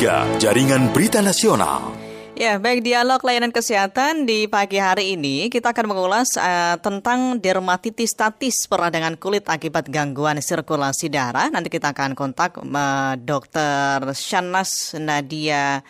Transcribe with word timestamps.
3, 0.00 0.40
Jaringan 0.40 0.96
Berita 0.96 1.20
Nasional. 1.20 1.92
Ya, 2.32 2.56
baik 2.56 2.80
dialog 2.80 3.20
layanan 3.20 3.52
kesehatan 3.52 4.24
di 4.24 4.48
pagi 4.48 4.80
hari 4.80 5.12
ini 5.12 5.52
kita 5.52 5.76
akan 5.76 5.92
mengulas 5.92 6.40
uh, 6.40 6.80
tentang 6.80 7.36
dermatitis 7.36 8.16
statis 8.16 8.64
peradangan 8.64 9.20
kulit 9.20 9.44
akibat 9.44 9.92
gangguan 9.92 10.40
sirkulasi 10.40 11.12
darah. 11.12 11.52
Nanti 11.52 11.68
kita 11.68 11.92
akan 11.92 12.16
kontak 12.16 12.56
uh, 12.56 13.12
Dr. 13.20 14.08
Shanas 14.16 14.96
Nadia 14.96 15.84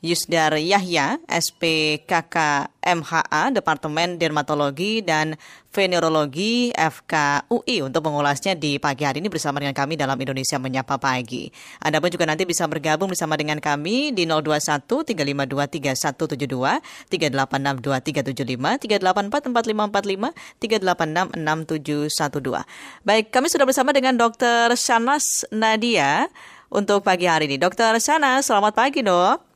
Yusdar 0.00 0.56
Yahya, 0.56 1.20
SPKK 1.28 2.36
MHA, 2.80 3.52
Departemen 3.52 4.16
Dermatologi 4.16 5.04
dan 5.04 5.36
Venerologi 5.70 6.72
FKUI 6.72 7.84
untuk 7.84 8.08
mengulasnya 8.08 8.56
di 8.56 8.80
pagi 8.80 9.04
hari 9.04 9.20
ini 9.20 9.28
bersama 9.28 9.60
dengan 9.60 9.76
kami 9.76 10.00
dalam 10.00 10.16
Indonesia 10.16 10.56
Menyapa 10.56 10.96
Pagi. 10.96 11.52
Anda 11.84 12.00
pun 12.00 12.08
juga 12.08 12.24
nanti 12.24 12.48
bisa 12.48 12.64
bergabung 12.64 13.12
bersama 13.12 13.36
dengan 13.36 13.60
kami 13.60 14.16
di 14.16 14.24
021 14.24 14.88
352 14.88 15.68
3172, 15.68 16.80
386 17.12 17.84
2375, 17.84 18.88
384 18.88 19.52
4545, 19.52 20.32
386 20.64 21.36
6712. 21.36 23.04
Baik, 23.04 23.28
kami 23.28 23.46
sudah 23.52 23.66
bersama 23.68 23.92
dengan 23.92 24.16
Dr. 24.16 24.72
Shanas 24.80 25.44
Nadia 25.52 26.32
untuk 26.72 27.04
pagi 27.04 27.28
hari 27.28 27.52
ini. 27.52 27.60
Dr. 27.60 28.00
Shanas, 28.00 28.48
selamat 28.48 28.72
pagi 28.72 29.04
dok. 29.04 29.49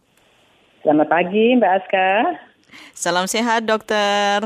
Selamat 0.85 1.09
pagi 1.09 1.57
Mbak 1.57 1.73
Aska. 1.81 2.09
Salam 2.93 3.25
sehat 3.25 3.65
dokter. 3.65 4.45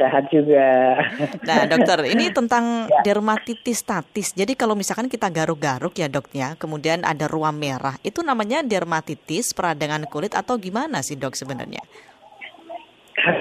Sehat 0.00 0.32
juga. 0.32 0.96
Nah 1.44 1.68
dokter, 1.68 2.08
ini 2.08 2.32
tentang 2.40 2.88
ya. 2.88 3.04
dermatitis 3.04 3.84
statis. 3.84 4.32
Jadi 4.32 4.56
kalau 4.56 4.72
misalkan 4.72 5.12
kita 5.12 5.28
garuk-garuk 5.28 5.92
ya 5.92 6.08
dok 6.08 6.32
ya, 6.32 6.56
kemudian 6.56 7.04
ada 7.04 7.28
ruam 7.28 7.52
merah, 7.52 8.00
itu 8.00 8.24
namanya 8.24 8.64
dermatitis 8.64 9.52
peradangan 9.52 10.08
kulit 10.08 10.32
atau 10.32 10.56
gimana 10.56 11.04
sih 11.04 11.20
dok 11.20 11.36
sebenarnya? 11.36 11.84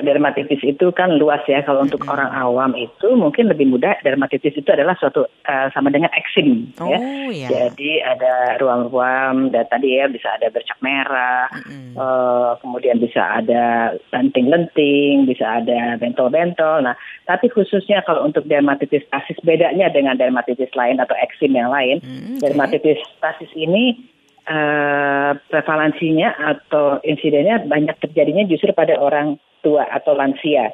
Dermatitis 0.07 0.61
itu 0.63 0.91
kan 0.95 1.19
luas 1.19 1.43
ya. 1.45 1.61
Kalau 1.63 1.83
untuk 1.83 2.03
hmm. 2.03 2.13
orang 2.13 2.31
awam 2.31 2.71
itu 2.79 3.13
mungkin 3.15 3.51
lebih 3.51 3.67
mudah. 3.67 3.99
Dermatitis 4.01 4.55
itu 4.55 4.69
adalah 4.71 4.95
suatu 4.95 5.27
uh, 5.27 5.67
sama 5.75 5.91
dengan 5.91 6.09
eksim. 6.15 6.71
Ya. 6.79 6.99
Oh, 6.99 7.29
ya. 7.29 7.47
ya. 7.47 7.49
Jadi 7.69 8.01
ada 8.01 8.59
ruam-ruam. 8.59 9.51
Dan 9.51 9.65
tadi 9.67 9.99
ya 9.99 10.07
bisa 10.07 10.35
ada 10.35 10.47
bercak 10.47 10.79
merah. 10.79 11.51
Hmm. 11.51 11.93
Uh, 11.95 12.51
kemudian 12.63 12.97
bisa 13.03 13.43
ada 13.43 13.95
lenting-lenting. 14.15 15.27
Bisa 15.27 15.61
ada 15.63 15.99
bentol-bentol. 15.99 16.87
Nah, 16.87 16.95
tapi 17.27 17.51
khususnya 17.51 18.01
kalau 18.07 18.23
untuk 18.23 18.47
dermatitis 18.47 19.03
stasis 19.11 19.37
bedanya 19.43 19.91
dengan 19.91 20.15
dermatitis 20.15 20.71
lain 20.73 21.03
atau 21.03 21.15
eksim 21.19 21.51
yang 21.51 21.69
lain. 21.69 21.99
Hmm, 22.01 22.39
okay. 22.39 22.49
Dermatitis 22.49 22.99
stasis 23.19 23.51
ini 23.55 24.14
uh, 24.45 25.31
prevalensinya 25.49 26.33
atau 26.37 27.01
insidennya 27.01 27.65
banyak 27.65 27.97
terjadinya 28.01 28.45
justru 28.45 28.71
pada 28.71 28.97
orang 28.97 29.37
tua 29.65 29.85
atau 29.89 30.13
lansia. 30.13 30.71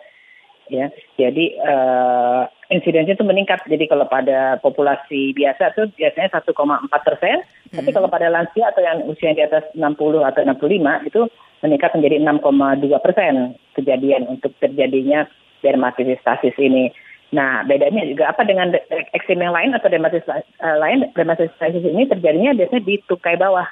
Ya, 0.71 0.87
jadi 1.19 1.59
uh, 1.59 2.47
insidennya 2.71 3.19
itu 3.19 3.27
meningkat. 3.27 3.67
Jadi 3.67 3.91
kalau 3.91 4.07
pada 4.07 4.55
populasi 4.63 5.35
biasa 5.35 5.75
itu 5.75 5.91
biasanya 5.99 6.39
1,4 6.39 6.47
persen, 6.87 7.43
hmm. 7.43 7.75
tapi 7.75 7.89
kalau 7.91 8.07
pada 8.07 8.31
lansia 8.31 8.71
atau 8.71 8.79
yang 8.79 9.03
usia 9.11 9.35
di 9.35 9.43
atas 9.43 9.67
60 9.75 9.83
atau 10.23 10.41
65 10.47 11.11
itu 11.11 11.21
meningkat 11.61 11.91
menjadi 11.93 12.15
6,2 12.23 13.03
persen 13.03 13.33
kejadian 13.75 14.31
untuk 14.31 14.55
terjadinya 14.63 15.27
dermatitis 15.59 16.23
stasis 16.23 16.55
ini. 16.55 16.95
Nah, 17.31 17.63
bedanya 17.63 18.03
juga 18.03 18.27
apa 18.27 18.43
dengan 18.43 18.75
eksim 19.15 19.39
yang 19.39 19.55
lain 19.55 19.71
atau 19.71 19.87
dermatitis 19.87 20.27
uh, 20.27 20.77
lain? 20.83 21.07
Dermatitis 21.15 21.55
ini 21.63 22.03
terjadinya 22.03 22.51
biasanya 22.51 22.83
di 22.83 22.95
tukai 23.07 23.39
bawah. 23.39 23.67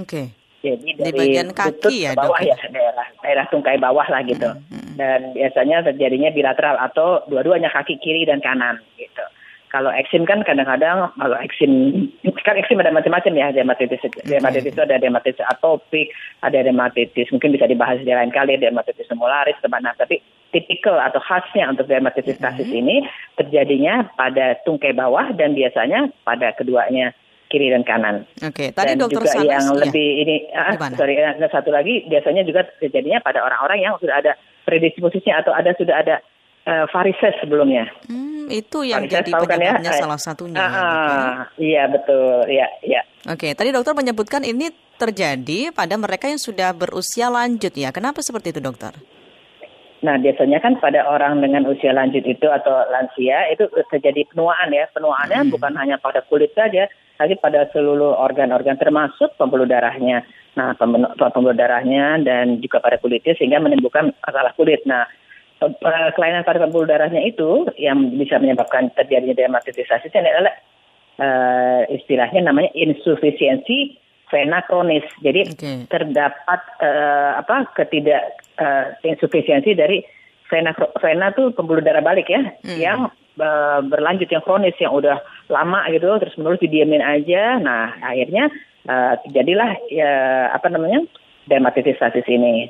Oke. 0.00 0.08
Okay. 0.08 0.26
Jadi 0.58 0.98
dari 0.98 1.14
di 1.14 1.18
bagian 1.38 1.50
kaki 1.54 1.94
ya 2.02 2.18
bawah 2.18 2.42
ya 2.42 2.58
daerah 2.66 3.06
daerah 3.22 3.46
tungkai 3.46 3.78
bawah 3.78 4.02
lah 4.10 4.26
gitu. 4.26 4.50
Hmm, 4.50 4.66
hmm. 4.74 4.94
Dan 4.98 5.20
biasanya 5.30 5.86
terjadinya 5.86 6.34
bilateral 6.34 6.74
atau 6.82 7.22
dua-duanya 7.30 7.70
kaki 7.70 8.02
kiri 8.02 8.26
dan 8.26 8.42
kanan 8.42 8.82
gitu. 8.98 9.22
Kalau 9.70 9.92
eksim 9.94 10.26
kan 10.26 10.42
kadang-kadang 10.42 11.14
kalau 11.14 11.38
eksim 11.38 11.70
kan 12.42 12.58
eksim 12.58 12.80
ada 12.82 12.90
macam-macam 12.90 13.32
ya 13.38 13.54
dermatitis. 13.54 14.02
Dermatitis 14.26 14.74
itu 14.74 14.82
ada 14.82 14.98
dermatitis 14.98 15.44
atopik, 15.46 16.10
ada 16.42 16.58
dermatitis 16.58 17.30
mungkin 17.30 17.54
bisa 17.54 17.70
dibahas 17.70 18.02
di 18.02 18.10
lain 18.10 18.34
kali 18.34 18.58
dermatitis 18.58 19.06
tumularis 19.06 19.60
ke 19.62 19.68
mana. 19.70 19.94
Tapi 19.94 20.18
tipikal 20.48 20.96
atau 20.96 21.20
khasnya 21.20 21.68
untuk 21.68 21.84
dermatitis 21.88 22.40
stasis 22.40 22.68
hmm. 22.68 22.80
ini 22.80 22.96
terjadinya 23.36 24.08
pada 24.16 24.56
tungkai 24.64 24.96
bawah 24.96 25.32
dan 25.36 25.52
biasanya 25.52 26.08
pada 26.24 26.56
keduanya 26.56 27.12
kiri 27.48 27.72
dan 27.72 27.82
kanan. 27.84 28.28
Oke, 28.44 28.52
okay. 28.52 28.68
tadi 28.76 28.94
dan 28.94 29.00
dokter 29.00 29.24
juga 29.24 29.32
Sanas, 29.32 29.48
yang 29.48 29.66
ya. 29.72 29.76
lebih 29.88 30.08
ini, 30.24 30.36
ah, 30.52 30.76
sorry, 30.94 31.16
ada 31.16 31.48
satu 31.48 31.72
lagi 31.72 32.04
biasanya 32.06 32.44
juga 32.44 32.68
terjadinya 32.76 33.24
pada 33.24 33.40
orang-orang 33.40 33.78
yang 33.80 33.96
sudah 33.96 34.20
ada 34.20 34.36
predisposisinya 34.68 35.40
atau 35.40 35.52
ada 35.56 35.72
sudah 35.80 35.96
ada 35.96 36.16
uh, 36.68 36.84
varises 36.92 37.32
sebelumnya. 37.40 37.88
Hmm, 38.04 38.52
itu 38.52 38.84
yang 38.84 39.08
varises, 39.08 39.16
jadi 39.16 39.30
kan 39.32 39.40
ya? 39.40 39.48
penyebabnya 39.48 39.92
kan, 39.96 40.00
salah 40.04 40.20
satunya. 40.20 40.60
Uh, 40.60 40.68
uh, 40.68 41.32
iya 41.56 41.88
betul, 41.88 42.44
iya, 42.52 42.68
iya. 42.84 43.00
Oke, 43.32 43.48
okay. 43.48 43.52
tadi 43.56 43.72
dokter 43.72 43.96
menyebutkan 43.96 44.44
ini 44.44 44.68
terjadi 45.00 45.72
pada 45.72 45.96
mereka 45.96 46.28
yang 46.28 46.40
sudah 46.40 46.76
berusia 46.76 47.32
lanjut 47.32 47.72
ya. 47.72 47.88
Kenapa 47.96 48.20
seperti 48.20 48.52
itu 48.52 48.60
dokter? 48.60 48.92
Nah, 49.98 50.14
biasanya 50.14 50.62
kan 50.62 50.78
pada 50.78 51.02
orang 51.10 51.42
dengan 51.42 51.66
usia 51.66 51.90
lanjut 51.90 52.22
itu 52.22 52.46
atau 52.46 52.86
lansia 52.94 53.50
itu 53.50 53.66
terjadi 53.90 54.30
penuaan 54.30 54.70
ya. 54.70 54.86
Penuaannya 54.94 55.50
hmm. 55.50 55.52
bukan 55.54 55.74
hanya 55.74 55.98
pada 55.98 56.22
kulit 56.30 56.54
saja, 56.54 56.86
tapi 57.18 57.34
pada 57.34 57.66
seluruh 57.74 58.14
organ-organ 58.14 58.78
termasuk 58.78 59.34
pembuluh 59.34 59.66
darahnya. 59.66 60.22
Nah, 60.54 60.74
pembuluh 60.78 61.54
darahnya 61.54 62.22
dan 62.22 62.62
juga 62.62 62.78
pada 62.78 62.98
kulitnya 63.02 63.34
sehingga 63.34 63.58
menimbulkan 63.58 64.14
masalah 64.22 64.54
kulit. 64.54 64.86
Nah, 64.86 65.06
kelainan 66.14 66.46
pada 66.46 66.62
pembuluh 66.62 66.86
darahnya 66.86 67.22
itu 67.26 67.66
yang 67.74 68.14
bisa 68.14 68.38
menyebabkan 68.38 68.94
terjadinya 68.94 69.34
dermatitis 69.34 69.90
adalah 69.90 70.54
uh, 71.18 71.82
istilahnya 71.90 72.46
namanya 72.46 72.70
insufisiensi 72.78 73.98
vena 74.28 74.62
kronis. 74.64 75.04
Jadi 75.20 75.42
okay. 75.52 75.78
terdapat 75.88 76.60
uh, 76.80 77.40
apa 77.40 77.68
ketidak 77.76 78.38
uh, 78.60 78.94
insufisiensi 79.04 79.72
dari 79.74 80.04
vena 80.48 80.72
vena 81.00 81.28
tuh 81.32 81.52
pembuluh 81.52 81.84
darah 81.84 82.00
balik 82.00 82.28
ya 82.32 82.40
hmm. 82.64 82.78
yang 82.80 83.00
uh, 83.40 83.80
berlanjut 83.84 84.28
yang 84.32 84.44
kronis 84.44 84.76
yang 84.80 84.92
udah 84.96 85.20
lama 85.52 85.84
gitu 85.92 86.08
terus 86.20 86.36
menerus 86.40 86.62
didiamin 86.62 87.04
aja. 87.04 87.60
Nah 87.60 87.96
akhirnya 88.00 88.48
uh, 88.88 89.14
terjadilah 89.26 89.76
ya 89.92 90.12
apa 90.52 90.68
namanya 90.72 91.04
dermatitis 91.48 91.96
stasis 91.96 92.28
ini. 92.28 92.68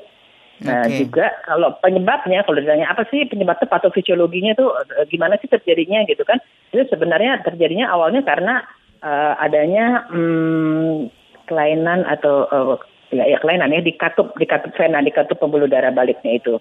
Nah 0.58 0.91
okay. 0.91 1.06
juga 1.06 1.38
kalau 1.47 1.78
penyebabnya 1.78 2.42
kalau 2.42 2.58
ditanya 2.58 2.91
apa 2.91 3.06
sih 3.14 3.30
penyebabnya 3.30 3.70
patofisiologinya 3.70 4.58
tuh 4.58 4.74
gimana 5.06 5.38
sih 5.38 5.47
terjadinya 5.47 6.02
gitu 6.10 6.26
kan? 6.26 6.42
Itu 6.74 6.82
sebenarnya 6.91 7.47
terjadinya 7.47 7.94
awalnya 7.94 8.26
karena 8.26 8.66
uh, 9.02 9.38
adanya 9.38 10.10
um, 10.10 11.06
kelainan 11.48 12.04
atau 12.04 12.44
uh, 12.53 12.76
ya, 13.10 13.25
ya 13.25 13.38
kelainan 13.41 13.72
ya 13.72 13.81
di 13.81 13.97
katup 13.97 14.36
di 14.36 14.44
katup 14.44 14.76
vena 14.76 15.00
di 15.00 15.10
katup 15.10 15.41
pembuluh 15.41 15.66
darah 15.66 15.91
baliknya 15.91 16.36
itu 16.36 16.60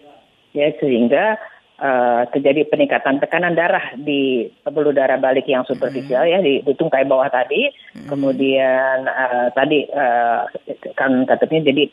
ya 0.55 0.71
sehingga 0.79 1.35
uh, 1.81 2.21
terjadi 2.33 2.67
peningkatan 2.69 3.21
tekanan 3.21 3.53
darah 3.53 3.93
di 3.97 4.49
pembuluh 4.65 4.93
darah 4.93 5.21
balik 5.21 5.45
yang 5.45 5.63
superficial 5.67 6.25
hmm. 6.25 6.31
ya 6.33 6.39
di, 6.41 6.53
di 6.65 6.73
tungkai 6.73 7.05
bawah 7.05 7.29
tadi 7.29 7.69
hmm. 7.97 8.07
kemudian 8.09 9.05
uh, 9.05 9.47
tadi 9.53 9.85
uh, 9.91 10.49
kan 10.97 11.25
katanya 11.29 11.69
jadi 11.73 11.83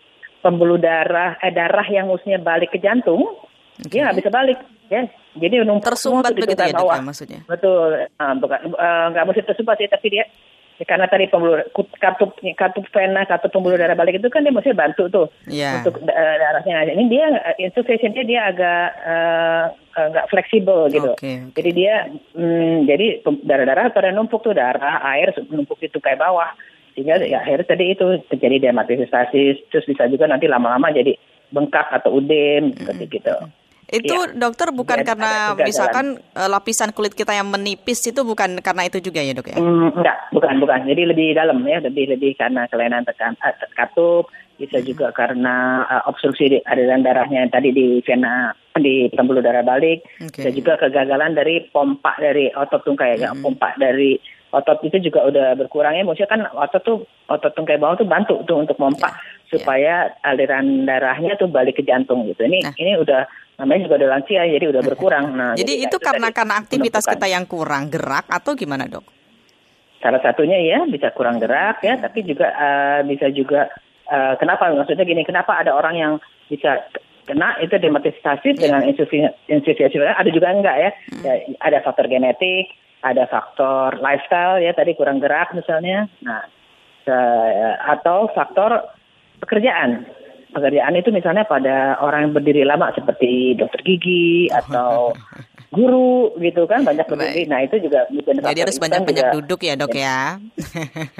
pembuluh 0.40 0.76
darah 0.76 1.40
eh 1.40 1.52
darah 1.52 1.86
yang 1.88 2.08
mestinya 2.08 2.40
balik 2.40 2.72
ke 2.72 2.78
jantung 2.80 3.24
okay. 3.80 4.00
dia 4.00 4.08
nggak 4.08 4.18
bisa 4.20 4.30
balik 4.32 4.58
ya 4.92 5.08
jadi 5.34 5.64
numpuk 5.64 5.88
tersumbat 5.88 6.36
begitu 6.36 6.60
ya, 6.60 6.76
bawah. 6.76 7.00
ya 7.00 7.02
maksudnya 7.02 7.40
betul 7.48 7.90
uh, 7.96 8.34
bukan 8.36 8.60
nggak 9.12 9.24
uh, 9.24 9.28
mesti 9.28 9.42
tersumbat 9.44 9.80
ya 9.80 9.88
tapi 9.88 10.06
dia 10.12 10.24
Ya, 10.74 10.90
karena 10.90 11.06
tadi 11.06 11.30
pembuluh 11.30 11.62
kartu 12.02 12.34
kartu 12.58 12.82
vena 12.90 13.22
kartu 13.30 13.46
pembuluh 13.46 13.78
darah 13.78 13.94
balik 13.94 14.18
itu 14.18 14.26
kan 14.26 14.42
dia 14.42 14.50
mesti 14.50 14.74
bantu 14.74 15.06
tuh 15.06 15.26
yeah. 15.46 15.78
untuk 15.78 16.02
uh, 16.02 16.34
darahnya 16.42 16.90
ini 16.90 17.06
dia 17.06 17.30
insufficientnya 17.62 18.26
dia 18.26 18.50
agak 18.50 18.86
uh, 19.06 19.64
nggak 19.94 20.26
fleksibel 20.34 20.90
gitu 20.90 21.14
okay, 21.14 21.46
okay. 21.46 21.54
jadi 21.54 21.70
dia 21.70 21.94
hmm, 22.34 22.90
jadi 22.90 23.22
darah-darah 23.22 23.94
pada 23.94 24.10
numpuk 24.10 24.42
tuh 24.42 24.50
darah 24.50 24.98
air 25.14 25.30
numpuk 25.46 25.78
itu 25.78 26.02
kayak 26.02 26.18
bawah 26.18 26.50
sehingga 26.98 27.22
ya 27.22 27.46
akhirnya 27.46 27.70
tadi 27.70 27.94
itu 27.94 28.06
terjadi 28.34 28.70
dermatitis 28.70 29.14
terus 29.70 29.86
bisa 29.86 30.10
juga 30.10 30.26
nanti 30.26 30.50
lama-lama 30.50 30.90
jadi 30.90 31.14
bengkak 31.54 31.86
atau 31.90 32.18
udem 32.18 32.70
mm 32.70 32.70
-hmm. 32.74 32.78
seperti 32.82 33.04
gitu. 33.22 33.34
Itu 33.94 34.16
ya. 34.16 34.34
dokter 34.34 34.74
bukan 34.74 34.98
ya, 35.02 35.06
karena 35.06 35.32
misalkan 35.54 36.18
jalan. 36.18 36.50
lapisan 36.50 36.90
kulit 36.90 37.14
kita 37.14 37.30
yang 37.30 37.46
menipis 37.46 38.02
itu 38.02 38.26
bukan 38.26 38.58
karena 38.58 38.90
itu 38.90 38.98
juga 38.98 39.22
ya 39.22 39.30
dok 39.30 39.54
ya? 39.54 39.58
Mm, 39.62 39.94
enggak, 39.94 40.18
bukan 40.34 40.54
bukan. 40.58 40.80
Jadi 40.90 41.02
lebih 41.14 41.38
dalam 41.38 41.62
ya, 41.62 41.78
lebih 41.78 42.10
lebih 42.10 42.34
karena 42.34 42.66
kelainan 42.66 43.06
tekan 43.06 43.38
uh, 43.38 43.54
katup, 43.78 44.26
bisa 44.58 44.82
hmm. 44.82 44.86
juga 44.86 45.06
karena 45.14 45.86
uh, 45.86 46.02
obstruksi 46.10 46.50
di 46.50 46.58
aliran 46.66 47.06
darahnya 47.06 47.46
tadi 47.50 47.70
di 47.70 48.02
vena 48.02 48.50
di 48.74 49.06
pembuluh 49.14 49.38
darah 49.38 49.62
balik, 49.62 50.02
okay. 50.18 50.50
dan 50.50 50.52
juga 50.58 50.74
kegagalan 50.74 51.38
dari 51.38 51.62
pompa 51.70 52.18
dari 52.18 52.50
otot 52.50 52.82
tungkai 52.82 53.22
ya, 53.22 53.30
hmm. 53.30 53.42
pompa 53.46 53.78
dari 53.78 54.18
otot 54.54 54.78
itu 54.86 55.10
juga 55.10 55.26
udah 55.26 55.58
berkurang 55.58 55.98
ya. 55.98 56.06
Maksudnya 56.06 56.30
kan 56.30 56.40
otot 56.54 56.82
tuh 56.86 56.96
otot 57.26 57.50
tungkai 57.58 57.82
bawah 57.82 57.98
tuh 57.98 58.06
bantu 58.06 58.38
tuh 58.46 58.62
untuk 58.62 58.78
pompa 58.78 59.10
Ya, 59.44 59.60
supaya 59.60 59.94
aliran 60.24 60.82
darahnya 60.82 61.36
tuh 61.38 61.46
balik 61.46 61.78
ke 61.78 61.86
jantung 61.86 62.26
gitu. 62.26 62.42
Ini 62.42 62.64
Nah. 62.64 62.74
ini 62.74 62.98
udah 62.98 63.22
namanya 63.60 63.86
juga 63.86 63.94
udah 64.02 64.08
lansia 64.18 64.42
jadi 64.50 64.66
udah 64.66 64.82
berkurang. 64.82 65.24
Nah, 65.30 65.52
Jadi 65.54 65.78
ya 65.78 65.86
itu 65.86 65.96
karena 66.02 66.32
tadi 66.32 66.38
karena 66.42 66.54
aktivitas 66.58 67.06
menentukan. 67.06 67.22
kita 67.22 67.26
yang 67.30 67.44
kurang 67.46 67.84
gerak 67.86 68.26
atau 68.26 68.50
gimana 68.58 68.90
dok? 68.90 69.04
Salah 70.02 70.18
satunya 70.26 70.58
ya 70.58 70.82
bisa 70.90 71.14
kurang 71.14 71.38
gerak 71.38 71.78
ya, 71.86 71.94
tapi 72.02 72.26
juga 72.26 72.50
eh, 72.50 73.00
bisa 73.06 73.30
juga 73.30 73.70
eh, 74.10 74.34
kenapa 74.42 74.74
maksudnya 74.74 75.06
gini, 75.06 75.22
kenapa 75.22 75.54
ada 75.60 75.70
orang 75.70 75.94
yang 75.94 76.12
bisa 76.50 76.82
kena 77.24 77.56
itu 77.62 77.78
dermatitis 77.78 78.20
dengan 78.58 78.84
insufisit 78.84 79.96
ada 80.02 80.30
juga 80.34 80.50
enggak 80.50 80.76
ya. 80.76 80.90
ya. 81.24 81.34
Ada 81.62 81.78
faktor 81.86 82.10
genetik, 82.10 82.74
ada 83.04 83.28
faktor 83.28 84.00
lifestyle 84.00 84.64
ya 84.64 84.72
tadi 84.72 84.96
kurang 84.96 85.20
gerak 85.20 85.52
misalnya. 85.52 86.08
Nah, 86.24 86.48
eh, 87.04 87.74
atau 87.84 88.32
faktor 88.32 88.80
pekerjaan. 89.44 90.08
Pekerjaan 90.54 90.94
itu 90.96 91.10
misalnya 91.12 91.44
pada 91.44 92.00
orang 92.00 92.30
yang 92.30 92.34
berdiri 92.34 92.62
lama 92.64 92.94
seperti 92.96 93.58
dokter 93.58 93.84
gigi 93.84 94.48
atau 94.48 95.12
guru 95.74 96.12
gitu 96.38 96.62
kan 96.64 96.80
banyak 96.80 97.04
berdiri. 97.04 97.44
Nah 97.44 97.60
itu 97.60 97.76
juga 97.78 98.06
bikin 98.08 98.38
Jadi 98.38 98.60
harus 98.60 98.78
banyak-banyak 98.78 99.24
juga- 99.24 99.34
duduk 99.34 99.60
ya 99.60 99.74
dok 99.74 99.92
ya. 99.92 100.18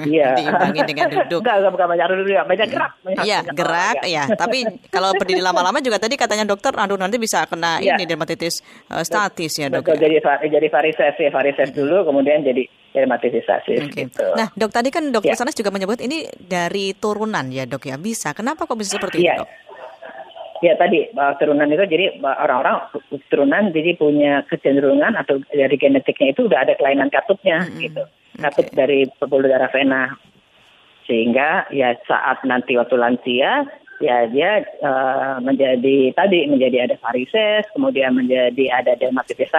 Iya. 0.01 0.29
Diimbangi 0.39 0.81
dengan 0.85 1.07
duduk. 1.11 1.39
Enggak, 1.43 1.55
enggak 1.59 1.71
bukan 1.71 1.87
banyak 1.91 2.05
duduk, 2.09 2.27
ya. 2.29 2.43
banyak 2.43 2.67
gerak. 2.67 2.91
Banyak, 3.01 3.23
Iya 3.23 3.39
gerak 3.45 3.95
olahraga. 3.99 4.07
ya. 4.07 4.23
Tapi 4.31 4.57
kalau 4.87 5.09
berdiri 5.13 5.41
lama-lama 5.41 5.77
juga 5.79 5.97
tadi 5.97 6.15
katanya 6.15 6.45
dokter, 6.45 6.71
aduh 6.71 6.95
nanti 6.95 7.17
bisa 7.17 7.43
kena 7.45 7.77
Iya. 7.77 7.95
ini 7.95 8.05
dermatitis 8.05 8.63
eh, 8.87 9.03
statis 9.03 9.53
ya 9.55 9.67
dok. 9.67 9.83
Betul, 9.83 9.99
ya? 9.99 10.01
jadi 10.07 10.15
jadi 10.49 10.67
varises 10.69 11.13
ya, 11.15 11.29
varises 11.29 11.69
dulu, 11.71 12.05
kemudian 12.05 12.41
jadi 12.41 12.63
dermatitis 12.91 13.43
stasis 13.43 13.83
Oke. 13.83 14.07
gitu. 14.07 14.23
Nah 14.33 14.47
dok 14.49 14.71
tadi 14.71 14.87
kan 14.87 15.11
dokter 15.11 15.27
Ya. 15.27 15.37
Sanas 15.37 15.51
juga 15.51 15.67
menyebut 15.67 15.99
ini 15.99 16.23
dari 16.31 16.95
turunan 16.95 17.51
ya 17.51 17.67
dok 17.67 17.83
ya. 17.83 17.99
Bisa. 17.99 18.31
Kenapa 18.31 18.63
kok 18.63 18.79
bisa 18.79 18.95
seperti 18.95 19.19
Iya. 19.19 19.35
itu 19.35 19.41
dok? 19.43 19.49
Ya 20.65 20.73
tadi 20.73 21.05
bahwa 21.13 21.37
turunan 21.37 21.69
itu 21.69 21.85
jadi 21.85 22.17
bahwa 22.17 22.41
orang-orang 22.41 22.75
turunan 23.29 23.69
jadi 23.69 23.93
punya 24.01 24.41
kecenderungan 24.49 25.13
atau 25.13 25.37
dari 25.53 25.77
genetiknya 25.77 26.33
itu 26.33 26.49
udah 26.49 26.65
ada 26.65 26.73
kelainan 26.73 27.13
katupnya 27.13 27.69
Mm-mm. 27.69 27.85
gitu. 27.85 28.03
Katup 28.41 28.65
Oke. 28.65 28.73
dari 28.73 29.05
pembuluh 29.21 29.45
darah 29.45 29.69
vena. 29.69 30.17
Sehingga 31.05 31.69
ya 31.69 31.93
saat 32.09 32.41
nanti 32.49 32.73
waktu 32.81 32.97
lansia 32.97 33.69
ya 34.01 34.17
dia 34.25 34.65
eh, 34.65 35.35
menjadi 35.45 36.17
tadi 36.17 36.49
menjadi 36.49 36.89
ada 36.89 36.95
varises, 36.97 37.69
kemudian 37.77 38.17
menjadi 38.17 38.65
ada 38.73 38.97
dermatitis 38.97 39.53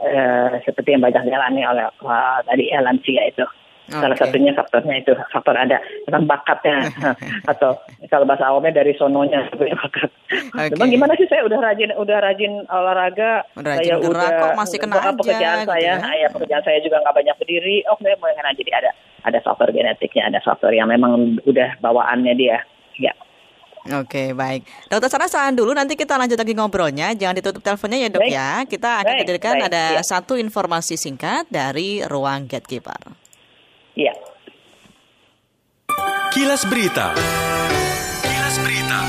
eh, 0.00 0.52
seperti 0.64 0.88
yang 0.96 1.04
banyak 1.04 1.28
dialami 1.28 1.68
oleh 1.68 1.84
eh, 1.84 2.38
tadi 2.48 2.64
ya, 2.72 2.80
lansia 2.80 3.28
itu. 3.28 3.44
Salah 3.88 4.12
Oke. 4.12 4.20
satunya 4.20 4.52
faktornya 4.52 5.00
itu 5.00 5.16
faktor 5.32 5.56
ada 5.56 5.80
memang 6.04 6.28
bakatnya 6.28 6.92
atau 7.52 7.72
kalau 8.12 8.28
bahasa 8.28 8.44
awamnya 8.52 8.84
dari 8.84 8.92
sononya 9.00 9.48
sebenarnya 9.48 9.80
bakat. 9.80 10.10
Oke. 10.28 10.72
Memang 10.76 10.88
gimana 10.92 11.12
sih 11.16 11.24
saya 11.24 11.42
udah 11.48 11.56
rajin 11.56 11.90
udah 11.96 12.18
rajin 12.20 12.52
olahraga, 12.68 13.48
Udah 13.56 13.80
rajin 13.80 13.96
saya 13.96 14.04
gerak, 14.04 14.12
udah 14.12 14.40
kok 14.44 14.52
masih 14.60 14.78
kena 14.78 14.96
aja, 15.00 15.10
pekerjaan 15.16 15.58
gitu 15.64 15.72
saya, 15.72 15.84
ya. 15.88 15.94
nah, 16.04 16.14
ya 16.14 16.28
pekerjaan 16.28 16.62
saya 16.68 16.78
juga 16.84 16.96
nggak 17.00 17.16
banyak 17.16 17.36
berdiri. 17.40 17.76
Oh, 17.88 17.96
saya 17.96 18.14
mau 18.20 18.28
kena 18.28 18.52
jadi 18.52 18.72
ada 18.76 18.90
ada 19.24 19.38
faktor 19.40 19.68
genetiknya, 19.72 20.22
ada 20.28 20.40
faktor 20.44 20.70
yang 20.76 20.88
memang 20.92 21.40
udah 21.48 21.80
bawaannya 21.80 22.36
dia. 22.36 22.60
Ya. 23.00 23.16
Oke, 23.88 24.36
baik. 24.36 24.68
Dokter 24.92 25.08
Sanas 25.08 25.32
tahan 25.32 25.56
dulu, 25.56 25.72
nanti 25.72 25.96
kita 25.96 26.20
lanjut 26.20 26.36
lagi 26.36 26.52
ngobrolnya. 26.52 27.16
Jangan 27.16 27.40
ditutup 27.40 27.64
teleponnya 27.64 28.04
ya 28.04 28.08
dok 28.12 28.20
Baik. 28.20 28.34
ya. 28.36 28.50
Kita 28.68 28.90
akan 29.00 29.14
Baik, 29.16 29.22
hadirkan 29.24 29.54
baik, 29.56 29.66
ada 29.72 29.84
iya. 29.96 30.02
satu 30.04 30.34
informasi 30.36 31.00
singkat 31.00 31.48
dari 31.48 32.04
ruang 32.04 32.44
gatekeeper. 32.44 33.27
Kilas 36.28 36.68
Berita. 36.68 37.16
Kilas 38.20 38.56
Berita. 38.60 39.00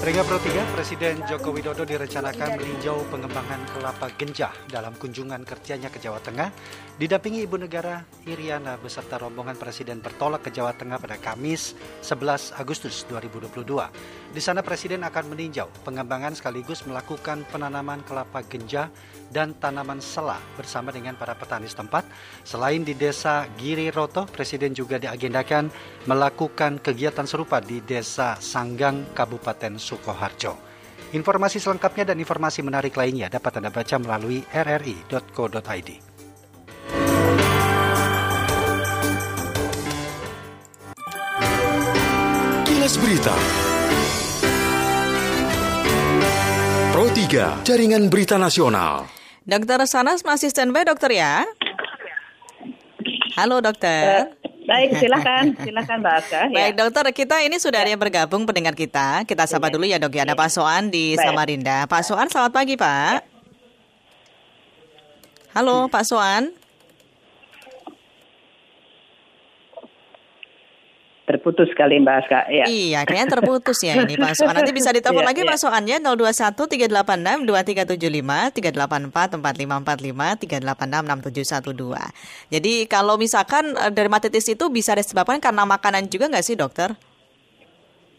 Ringa 0.00 0.24
Pro 0.24 0.40
3, 0.40 0.72
Presiden 0.72 1.20
Joko 1.28 1.52
Widodo 1.52 1.84
direncanakan 1.84 2.56
meninjau 2.56 3.04
pengembangan 3.12 3.60
kelapa 3.68 4.08
genjah 4.16 4.48
dalam 4.72 4.96
kunjungan 4.96 5.44
kerjanya 5.44 5.92
ke 5.92 6.00
Jawa 6.00 6.16
Tengah, 6.24 6.48
didampingi 6.96 7.44
Ibu 7.44 7.60
Negara 7.60 8.00
Iriana 8.24 8.80
beserta 8.80 9.20
rombongan 9.20 9.60
Presiden 9.60 10.00
bertolak 10.00 10.48
ke 10.48 10.56
Jawa 10.56 10.72
Tengah 10.72 10.96
pada 10.96 11.20
Kamis 11.20 11.76
11 12.00 12.56
Agustus 12.56 13.04
2022. 13.12 13.60
Di 14.32 14.40
sana 14.40 14.64
Presiden 14.64 15.04
akan 15.04 15.36
meninjau 15.36 15.68
pengembangan 15.84 16.32
sekaligus 16.32 16.80
melakukan 16.88 17.44
penanaman 17.52 18.00
kelapa 18.08 18.40
genjah 18.48 18.88
dan 19.28 19.52
tanaman 19.60 20.00
sela 20.00 20.40
bersama 20.56 20.96
dengan 20.96 21.12
para 21.20 21.36
petani 21.36 21.68
setempat. 21.68 22.08
Selain 22.48 22.80
di 22.80 22.96
Desa 22.96 23.44
Giri 23.60 23.92
Roto, 23.92 24.24
Presiden 24.24 24.72
juga 24.72 24.96
diagendakan 24.96 25.68
melakukan 26.08 26.80
kegiatan 26.80 27.28
serupa 27.28 27.60
di 27.60 27.84
Desa 27.84 28.40
Sanggang, 28.40 29.04
Kabupaten 29.12 29.76
Sukoharjo. 29.90 30.54
Informasi 31.10 31.58
selengkapnya 31.58 32.14
dan 32.14 32.22
informasi 32.22 32.62
menarik 32.62 32.94
lainnya 32.94 33.26
dapat 33.26 33.58
Anda 33.58 33.74
baca 33.74 33.98
melalui 33.98 34.46
rri.co.id. 34.46 35.90
Kilas 42.62 42.94
Berita. 43.02 43.36
Pro 46.94 47.06
3, 47.10 47.66
Jaringan 47.66 48.06
Berita 48.06 48.38
Nasional. 48.38 49.10
Dokter 49.42 49.82
Sanas 49.90 50.22
masih 50.22 50.52
standby 50.52 50.86
dokter 50.86 51.10
ya? 51.10 51.42
Halo 53.34 53.58
Eh, 53.58 53.62
dokter. 53.66 54.39
Baik, 54.70 54.90
silakan, 55.02 55.44
silakan 55.58 55.96
Mbak 55.98 56.14
Aska. 56.22 56.40
Ya. 56.46 56.54
Baik 56.54 56.74
dokter, 56.78 57.04
kita 57.10 57.36
ini 57.42 57.58
sudah 57.58 57.82
ada 57.82 57.90
yang 57.90 57.98
bergabung 57.98 58.46
pendengar 58.46 58.78
kita. 58.78 59.26
Kita 59.26 59.50
sapa 59.50 59.66
dulu 59.66 59.82
ya 59.82 59.98
dok 59.98 60.14
ya. 60.14 60.22
Ada 60.22 60.38
Pak 60.38 60.50
Soan 60.54 60.94
di 60.94 61.18
Baik. 61.18 61.26
Samarinda. 61.26 61.78
Pak 61.90 62.02
Soan, 62.06 62.30
selamat 62.30 62.52
pagi 62.54 62.78
Pak. 62.78 63.26
Halo 65.50 65.90
Pak 65.90 66.06
Soan. 66.06 66.54
Terputus 71.30 71.70
sekali 71.70 72.02
Mbak 72.02 72.16
Aska. 72.26 72.50
Ya. 72.50 72.66
Iya, 72.66 73.06
kayaknya 73.06 73.38
terputus 73.38 73.78
ya 73.86 74.02
ini 74.02 74.18
Pak 74.18 74.34
Soan. 74.34 74.50
Nanti 74.50 74.74
bisa 74.74 74.90
ditelepon 74.90 75.22
Iya, 75.22 75.30
lagi. 75.30 75.46
Pak 75.46 75.58
Soan 75.62 75.86
ya 75.86 76.02
021 76.02 76.58
386 76.58 77.46
2375 77.46 78.50
384 78.58 79.38
4545 79.38 80.42
386 80.58 81.70
6712. 81.70 82.50
Jadi 82.50 82.72
kalau 82.90 83.14
misalkan 83.14 83.78
eh, 83.78 83.94
dermatitis 83.94 84.50
itu 84.50 84.66
bisa 84.74 84.98
disebabkan 84.98 85.38
karena 85.38 85.62
makanan 85.62 86.10
juga 86.10 86.26
nggak 86.26 86.42
sih 86.42 86.58
dokter? 86.58 86.98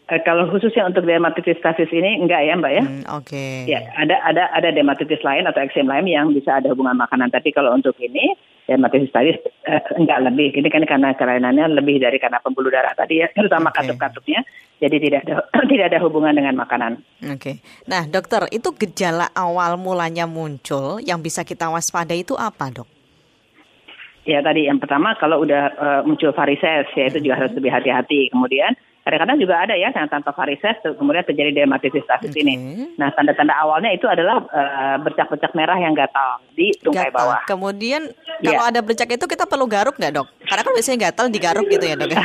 Eh, 0.08 0.20
kalau 0.24 0.48
khususnya 0.48 0.88
untuk 0.88 1.04
dermatitis 1.04 1.60
stasis 1.60 1.92
ini 1.92 2.16
enggak 2.16 2.40
ya 2.48 2.56
Mbak 2.56 2.72
ya? 2.72 2.82
Hmm, 2.84 3.04
Oke. 3.20 3.68
Ya, 3.68 3.80
ada 4.00 4.16
ada 4.24 4.48
ada 4.56 4.68
dermatitis 4.72 5.20
lain 5.20 5.44
atau 5.44 5.60
eksem 5.60 5.84
lain 5.84 6.08
yang 6.08 6.32
bisa 6.32 6.64
ada 6.64 6.72
hubungan 6.72 6.96
makanan. 6.96 7.28
Tapi 7.28 7.52
kalau 7.52 7.76
untuk 7.76 7.92
ini 8.00 8.32
dermatitis 8.66 9.10
stasis 9.10 9.38
eh, 9.66 9.82
enggak 9.98 10.22
lebih. 10.30 10.54
Ini 10.54 10.68
kan 10.70 10.84
karena 10.86 11.14
kelainannya 11.18 11.66
lebih 11.74 11.98
dari 11.98 12.18
karena 12.22 12.38
pembuluh 12.38 12.70
darah 12.70 12.94
tadi 12.94 13.22
ya, 13.22 13.28
terutama 13.34 13.74
Oke. 13.74 13.82
katup-katupnya. 13.82 14.40
Jadi 14.82 14.96
tidak 14.98 15.20
ada 15.26 15.34
tidak 15.70 15.86
ada 15.94 15.98
hubungan 16.02 16.34
dengan 16.34 16.54
makanan. 16.58 17.02
Oke. 17.30 17.62
Nah, 17.86 18.06
dokter, 18.06 18.46
itu 18.54 18.74
gejala 18.74 19.30
awal 19.34 19.78
mulanya 19.78 20.26
muncul 20.26 21.02
yang 21.02 21.22
bisa 21.22 21.42
kita 21.42 21.70
waspadai 21.70 22.22
itu 22.22 22.34
apa, 22.38 22.70
Dok? 22.70 22.88
Ya 24.22 24.38
tadi 24.38 24.70
yang 24.70 24.78
pertama 24.78 25.18
kalau 25.18 25.42
udah 25.42 25.62
eh, 25.74 26.00
muncul 26.06 26.30
varises 26.30 26.86
ya 26.94 27.04
itu 27.10 27.18
juga 27.18 27.42
harus 27.42 27.52
lebih 27.58 27.74
hati-hati. 27.74 28.30
Kemudian 28.30 28.78
kadang-kadang 29.02 29.38
juga 29.38 29.54
ada 29.58 29.74
ya 29.74 29.90
yang 29.90 30.08
tanpa 30.08 30.30
varises 30.30 30.78
kemudian 30.82 31.26
terjadi 31.26 31.50
dermatitis 31.62 32.06
stasis 32.06 32.30
Oke. 32.30 32.40
ini. 32.40 32.54
Nah 32.94 33.10
tanda-tanda 33.10 33.54
awalnya 33.58 33.90
itu 33.90 34.06
adalah 34.06 34.42
eh, 34.46 34.96
bercak-bercak 35.02 35.52
merah 35.52 35.74
yang 35.76 35.92
gatal 35.92 36.38
di 36.54 36.70
tungkai 36.80 37.10
Gatal. 37.10 37.18
bawah. 37.18 37.40
Kemudian 37.46 38.14
Iya. 38.42 38.58
kalau 38.58 38.62
ada 38.74 38.80
bercak 38.82 39.06
itu 39.06 39.26
kita 39.26 39.46
perlu 39.46 39.66
garuk 39.70 39.94
nggak, 39.98 40.12
Dok? 40.18 40.26
Karena 40.52 40.68
kan 40.68 40.72
biasanya 40.76 40.98
gatal 41.08 41.26
digaruk 41.32 41.64
gitu 41.64 41.80
ya, 41.88 41.96
Dok 41.96 42.12
ya. 42.12 42.20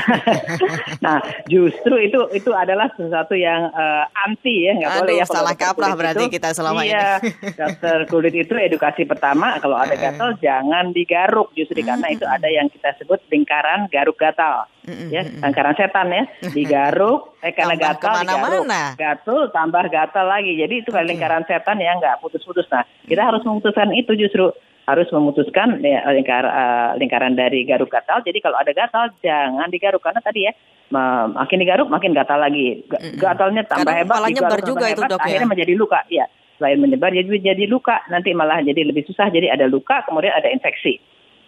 nah, 1.05 1.23
justru 1.47 1.95
itu 2.03 2.19
itu 2.35 2.51
adalah 2.51 2.91
sesuatu 2.99 3.39
yang 3.39 3.71
eh, 3.71 4.03
anti 4.27 4.67
ya, 4.67 4.75
nggak 4.75 4.91
Aduh, 4.91 4.99
boleh 5.07 5.15
ya. 5.15 5.25
salah 5.31 5.55
kaprah 5.55 5.95
berarti 5.95 6.27
itu. 6.27 6.35
kita 6.35 6.51
selama 6.51 6.83
iya, 6.83 7.23
ini. 7.23 7.31
dokter 7.63 8.03
kulit 8.11 8.35
itu 8.35 8.51
edukasi 8.51 9.07
pertama 9.07 9.55
kalau 9.63 9.79
ada 9.79 9.95
gatal 9.95 10.35
jangan 10.43 10.91
digaruk, 10.91 11.55
justru 11.55 11.79
karena 11.87 12.11
itu 12.11 12.27
ada 12.27 12.51
yang 12.51 12.67
kita 12.67 12.99
sebut 12.99 13.23
lingkaran 13.31 13.87
garuk 13.87 14.19
gatal. 14.19 14.67
Mm-mm, 14.83 15.07
Ya, 15.07 15.23
mm-mm. 15.23 15.47
lingkaran 15.47 15.75
setan 15.79 16.11
ya, 16.11 16.23
digaruk, 16.57 17.39
eh 17.39 17.55
karena 17.55 17.79
Tambah 17.79 17.95
gatal 17.95 18.13
digaruk, 18.27 18.63
gatul 18.99 19.41
tambah 19.55 19.85
gatal 19.87 20.25
lagi. 20.27 20.51
Jadi 20.59 20.83
itu 20.83 20.91
Oke. 20.91 21.07
lingkaran 21.07 21.47
setan 21.47 21.79
yang 21.79 22.03
nggak 22.03 22.19
putus-putus. 22.19 22.67
Nah, 22.67 22.83
kita 23.07 23.23
harus 23.23 23.39
memutuskan 23.47 23.95
itu 23.95 24.11
justru 24.19 24.51
harus 24.87 25.07
memutuskan 25.11 25.83
ya, 25.83 25.99
lingkar, 26.15 26.47
eh, 26.47 26.89
lingkaran 26.95 27.35
dari 27.35 27.67
garuk 27.67 27.91
gatal. 27.91 28.23
Jadi 28.23 28.39
kalau 28.39 28.55
ada 28.55 28.71
gatal 28.71 29.11
jangan 29.19 29.67
digaruk 29.67 29.99
karena 29.99 30.23
tadi 30.23 30.47
ya 30.47 30.55
ma- 30.95 31.27
makin 31.27 31.59
digaruk 31.59 31.91
makin 31.91 32.15
gatal 32.15 32.39
lagi. 32.39 32.87
Gatalnya 33.19 33.67
tambah 33.67 33.83
Kadang 33.83 33.99
hebat, 34.07 34.31
nyebar 34.31 34.59
juga 34.63 34.85
itu, 34.87 35.03
hebat, 35.03 35.09
Dok, 35.11 35.19
ya. 35.19 35.25
akhirnya 35.27 35.49
menjadi 35.51 35.73
luka. 35.75 35.99
Ya, 36.07 36.25
selain 36.55 36.79
menyebar 36.79 37.11
jadi 37.11 37.27
jadi 37.53 37.65
luka 37.67 37.99
nanti 38.07 38.31
malah 38.31 38.63
jadi 38.63 38.87
lebih 38.87 39.03
susah 39.11 39.27
jadi 39.27 39.51
ada 39.51 39.67
luka 39.67 40.07
kemudian 40.07 40.31
ada 40.31 40.47
infeksi. 40.47 41.03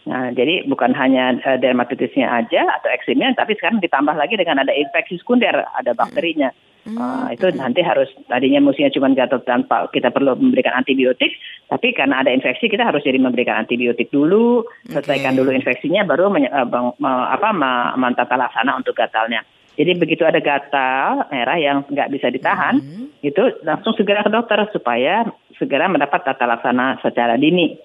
Nah, 0.08 0.32
jadi 0.32 0.64
bukan 0.64 0.96
hanya 0.96 1.36
uh, 1.44 1.60
dermatitisnya 1.60 2.30
aja 2.32 2.64
atau 2.80 2.88
eksimnya, 2.88 3.36
tapi 3.36 3.60
sekarang 3.60 3.84
ditambah 3.84 4.16
lagi 4.16 4.40
dengan 4.40 4.64
ada 4.64 4.72
infeksi 4.72 5.20
sekunder, 5.20 5.68
ada 5.76 5.92
bakterinya. 5.92 6.56
Uh, 6.90 7.30
itu 7.30 7.46
nanti 7.54 7.86
harus 7.86 8.10
tadinya 8.32 8.64
musimnya 8.64 8.90
cuma 8.90 9.12
gatal 9.14 9.44
tanpa 9.46 9.92
kita 9.94 10.10
perlu 10.10 10.34
memberikan 10.40 10.74
antibiotik, 10.74 11.36
tapi 11.70 11.94
karena 11.94 12.24
ada 12.24 12.34
infeksi 12.34 12.66
kita 12.72 12.82
harus 12.82 13.04
jadi 13.06 13.20
memberikan 13.22 13.62
antibiotik 13.62 14.10
dulu, 14.10 14.66
selesaikan 14.90 15.38
dulu 15.38 15.54
infeksinya, 15.54 16.08
baru 16.08 16.34
menye- 16.34 16.50
uh, 16.50 16.66
bang, 16.66 16.96
me- 16.98 17.28
apa 17.30 17.50
mentata 17.94 18.34
laksana 18.40 18.74
untuk 18.80 18.98
gatalnya. 18.98 19.46
Jadi 19.78 19.92
begitu 19.96 20.26
ada 20.26 20.42
gatal 20.42 21.30
merah 21.30 21.60
yang 21.62 21.86
nggak 21.86 22.10
bisa 22.10 22.32
ditahan, 22.34 22.82
itu 23.22 23.44
langsung 23.62 23.94
segera 23.94 24.26
ke 24.26 24.32
dokter 24.34 24.58
supaya 24.74 25.28
segera 25.60 25.86
mendapat 25.92 26.26
tata 26.26 26.48
laksana 26.50 26.98
secara 27.04 27.38
dini. 27.38 27.78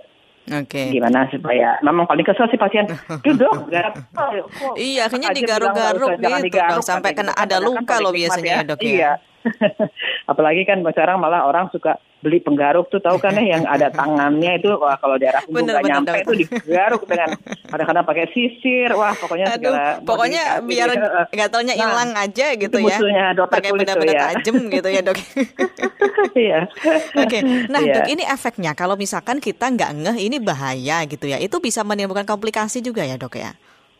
Oke. 0.44 0.92
Gimana 0.92 1.24
supaya 1.32 1.80
memang 1.80 2.04
paling 2.04 2.26
kesel 2.26 2.44
sih 2.52 2.60
pasien. 2.60 2.84
Gatal. 3.72 4.44
Kok 4.44 4.76
Iya, 4.76 5.08
akhirnya 5.08 5.32
digaruk-garuk 5.32 6.20
gitu 6.20 6.36
digaruk, 6.52 6.84
sampai 6.84 7.16
kena 7.16 7.32
ada 7.32 7.56
luka 7.64 7.96
loh 8.04 8.12
biasanya 8.12 8.60
ya, 8.60 8.68
dok 8.68 8.80
ya. 8.84 8.84
Iya. 8.84 9.12
Apalagi 10.30 10.64
kan 10.64 10.80
sekarang 10.80 11.20
malah 11.20 11.44
orang 11.44 11.68
suka 11.68 11.96
beli 12.18 12.40
penggaruk 12.40 12.88
tuh 12.88 13.04
tahu 13.04 13.20
kan 13.20 13.36
ya 13.36 13.44
yang 13.52 13.68
ada 13.68 13.92
tangannya 13.92 14.56
itu 14.56 14.72
wah 14.74 14.96
kalau 14.96 15.20
daerah 15.20 15.44
punggung 15.44 15.68
nggak 15.68 15.84
nyampe 15.84 16.18
tuh 16.24 16.32
digaruk 16.34 17.04
dengan 17.04 17.36
kadang-kadang 17.68 18.04
pakai 18.08 18.26
sisir 18.32 18.88
wah 18.96 19.12
pokoknya 19.12 19.52
Aduh, 19.52 19.76
segala 19.76 20.00
pokoknya 20.00 20.42
modifikasi. 20.56 20.68
biar 20.72 20.88
Heeh. 20.96 21.24
gatalnya 21.36 21.74
Nah, 21.74 21.80
hilang 21.84 22.10
aja 22.16 22.46
gitu 22.56 22.64
itu 22.72 22.78
ya. 22.80 22.96
musuhnya 22.96 23.26
dokter 23.36 23.56
Pakai 23.60 23.70
benda-benda 23.76 24.14
ya. 24.14 24.22
tajam 24.32 24.56
gitu 24.70 24.88
ya, 24.88 25.00
Dok. 25.04 25.18
Iya. 26.34 26.60
Oke, 27.14 27.38
nah 27.68 27.78
Iya. 27.78 27.94
dok 27.94 28.08
ini 28.08 28.24
efeknya 28.24 28.72
kalau 28.72 28.94
misalkan 28.94 29.38
kita 29.38 29.68
nggak 29.68 29.90
ngeh 29.94 30.18
ini 30.24 30.38
bahaya 30.38 31.04
gitu 31.04 31.26
ya, 31.26 31.36
itu 31.36 31.58
bisa 31.58 31.84
menimbulkan 31.84 32.24
komplikasi 32.24 32.80
juga 32.80 33.04
ya 33.04 33.14
dok 33.14 33.36
ya? 33.36 33.52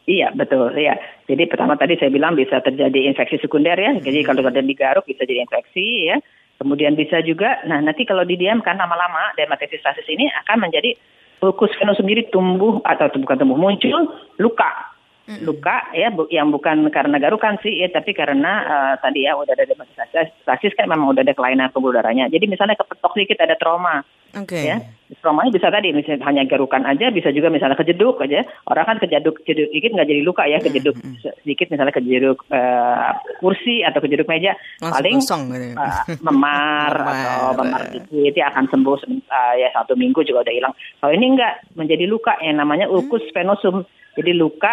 Iya 0.04 0.37
betul 0.37 0.76
ya. 0.76 1.00
Jadi 1.25 1.49
pertama 1.49 1.80
tadi 1.80 1.96
saya 1.96 2.12
bilang 2.12 2.37
bisa 2.37 2.61
terjadi 2.61 3.08
infeksi 3.08 3.40
sekunder 3.40 3.76
ya. 3.76 3.96
Jadi 3.96 4.20
kalau 4.20 4.44
ada 4.44 4.61
digaruk 4.61 5.08
bisa 5.08 5.25
jadi 5.25 5.49
infeksi 5.49 6.12
ya. 6.12 6.20
Kemudian 6.54 6.94
bisa 6.94 7.18
juga, 7.18 7.66
nah 7.66 7.82
nanti 7.82 8.06
kalau 8.06 8.23
didiamkan 8.23 8.78
lama-lama 8.78 9.34
dermatitis 9.34 9.82
stasis 9.82 10.06
ini 10.06 10.30
akan 10.46 10.62
menjadi 10.62 10.94
ulkus 11.42 11.75
venus 11.76 11.99
sendiri 11.99 12.30
tumbuh 12.30 12.78
atau 12.87 13.11
bukan 13.18 13.42
tumbuh 13.42 13.58
muncul 13.58 14.06
luka. 14.38 14.93
Luka 15.40 15.88
ya 15.97 16.12
bu- 16.12 16.28
yang 16.28 16.52
bukan 16.52 16.85
karena 16.93 17.16
garukan 17.16 17.57
sih 17.64 17.81
ya 17.81 17.88
tapi 17.88 18.12
karena 18.12 18.52
eh, 18.61 18.95
tadi 19.00 19.25
ya 19.25 19.33
udah 19.33 19.57
ada 19.57 19.64
dermatitis 19.64 20.37
stasis 20.45 20.76
kan 20.76 20.85
memang 20.85 21.16
udah 21.16 21.25
ada 21.25 21.33
kelainan 21.33 21.73
pembuluh 21.73 21.97
darahnya. 21.97 22.28
Jadi 22.28 22.45
misalnya 22.45 22.76
kepetok 22.76 23.16
dikit 23.16 23.40
ada 23.40 23.57
trauma. 23.57 24.04
Oke. 24.35 24.66
ya 24.66 24.83
traumanya 25.23 25.54
bisa 25.54 25.71
tadi 25.71 25.95
misalnya 25.95 26.26
hanya 26.26 26.43
garukan 26.43 26.83
aja 26.83 27.07
bisa 27.09 27.31
juga 27.31 27.49
misalnya 27.49 27.78
kejeduk 27.78 28.19
aja. 28.21 28.43
Orang 28.66 28.85
kan 28.85 28.97
kejeduk 28.99 29.40
kejeduk 29.47 29.71
dikit 29.71 29.95
nggak 29.95 30.09
jadi 30.11 30.21
luka 30.26 30.43
ya 30.45 30.59
kejeduk 30.59 30.93
sedikit 31.23 31.71
misalnya 31.71 31.95
kejeduk 31.95 32.43
eh, 32.50 33.11
kursi 33.38 33.81
atau 33.81 34.02
kejeduk 34.02 34.26
meja 34.26 34.59
Langsung 34.83 34.93
paling 34.93 35.16
kosong 35.23 35.43
gitu 35.54 35.66
eh, 35.78 36.19
memar 36.21 36.93
Memar. 37.00 37.14
atau 37.14 37.49
memar 37.62 37.83
dikit 37.95 38.35
ya 38.35 38.50
akan 38.52 38.64
sembuh 38.69 38.99
eh, 39.09 39.54
ya 39.57 39.69
satu 39.73 39.95
minggu 39.95 40.21
juga 40.26 40.43
udah 40.45 40.52
hilang. 40.52 40.75
Kalau 40.99 41.12
ini 41.14 41.26
enggak 41.33 41.52
menjadi 41.78 42.04
luka 42.04 42.35
yang 42.43 42.59
namanya 42.59 42.90
ulcus 42.90 43.23
venosum 43.31 43.87
jadi 44.14 44.33
luka 44.35 44.73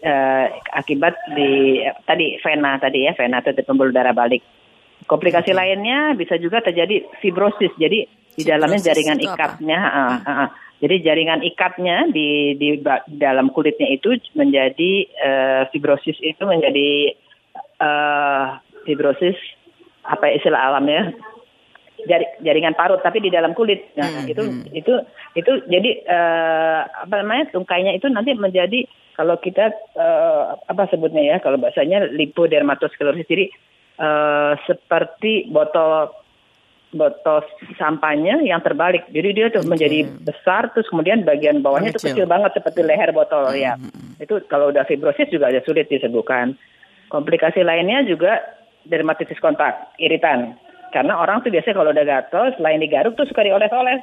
eh, 0.00 0.46
akibat 0.72 1.14
di 1.36 1.80
eh, 1.84 1.94
tadi 2.04 2.40
vena 2.40 2.80
tadi 2.80 3.04
ya 3.04 3.12
vena 3.14 3.44
itu 3.44 3.62
pembuluh 3.64 3.92
darah 3.92 4.16
balik. 4.16 4.40
Komplikasi 5.08 5.56
lainnya 5.56 6.12
bisa 6.12 6.36
juga 6.36 6.60
terjadi 6.60 7.04
fibrosis. 7.22 7.72
Jadi 7.80 8.04
di 8.36 8.42
dalamnya 8.44 8.76
Fibrosis 8.78 8.88
jaringan 8.92 9.18
ikatnya, 9.24 9.80
ah, 9.80 10.16
ah, 10.20 10.30
ah. 10.46 10.48
jadi 10.78 10.96
jaringan 11.10 11.40
ikatnya 11.42 12.06
di 12.12 12.54
di 12.54 12.78
ba- 12.78 13.02
dalam 13.08 13.50
kulitnya 13.50 13.88
itu 13.88 14.14
menjadi 14.36 14.92
eh, 15.08 15.62
fibrosis 15.72 16.18
itu 16.22 16.42
menjadi 16.44 17.16
eh, 17.82 18.46
fibrosis 18.86 19.38
apa 20.06 20.24
ya 20.28 20.32
istilah 20.40 20.60
alamnya 20.72 21.12
jaringan 22.44 22.78
parut 22.78 23.02
tapi 23.02 23.18
di 23.18 23.30
dalam 23.32 23.56
kulit. 23.58 23.90
Nah, 23.98 24.06
Hmm, 24.08 24.30
itu 24.30 24.42
hmm. 24.42 24.70
itu 24.74 24.94
itu 25.34 25.52
jadi 25.66 25.90
eh, 26.06 26.80
apa 26.86 27.14
namanya 27.22 27.50
tungkainya 27.50 27.94
itu 27.98 28.06
nanti 28.10 28.34
menjadi 28.38 28.86
kalau 29.18 29.38
kita 29.38 29.74
eh, 29.98 30.44
apa 30.54 30.86
sebutnya 30.90 31.22
ya 31.24 31.36
kalau 31.42 31.58
bahasanya 31.58 32.06
lipodermatosklerosis 32.14 33.26
jadi 33.26 33.46
eh, 33.98 34.52
seperti 34.66 35.50
botol 35.50 36.14
botol 36.88 37.44
sampahnya 37.76 38.40
yang 38.40 38.64
terbalik. 38.64 39.04
Jadi 39.12 39.28
dia 39.36 39.46
tuh 39.52 39.64
menjadi 39.68 40.08
besar 40.24 40.72
terus 40.72 40.88
kemudian 40.88 41.20
bagian 41.20 41.60
bawahnya 41.60 41.92
itu 41.92 42.00
Kecil. 42.00 42.24
kecil 42.24 42.26
banget 42.28 42.50
seperti 42.56 42.80
leher 42.80 43.12
botol 43.12 43.52
ya. 43.52 43.76
Itu 44.16 44.40
kalau 44.48 44.72
udah 44.72 44.88
fibrosis 44.88 45.28
juga 45.28 45.52
ada 45.52 45.60
sulit 45.68 45.92
disembuhkan. 45.92 46.56
Komplikasi 47.12 47.60
lainnya 47.64 48.04
juga 48.08 48.40
dermatitis 48.88 49.40
kontak, 49.40 49.92
iritan. 50.00 50.56
Karena 50.90 51.20
orang 51.20 51.44
tuh 51.44 51.50
biasanya 51.52 51.76
kalau 51.76 51.90
udah 51.92 52.06
gatel 52.06 52.44
selain 52.56 52.80
digaruk 52.80 53.14
tuh 53.14 53.26
suka 53.28 53.44
dioles-oles. 53.44 54.02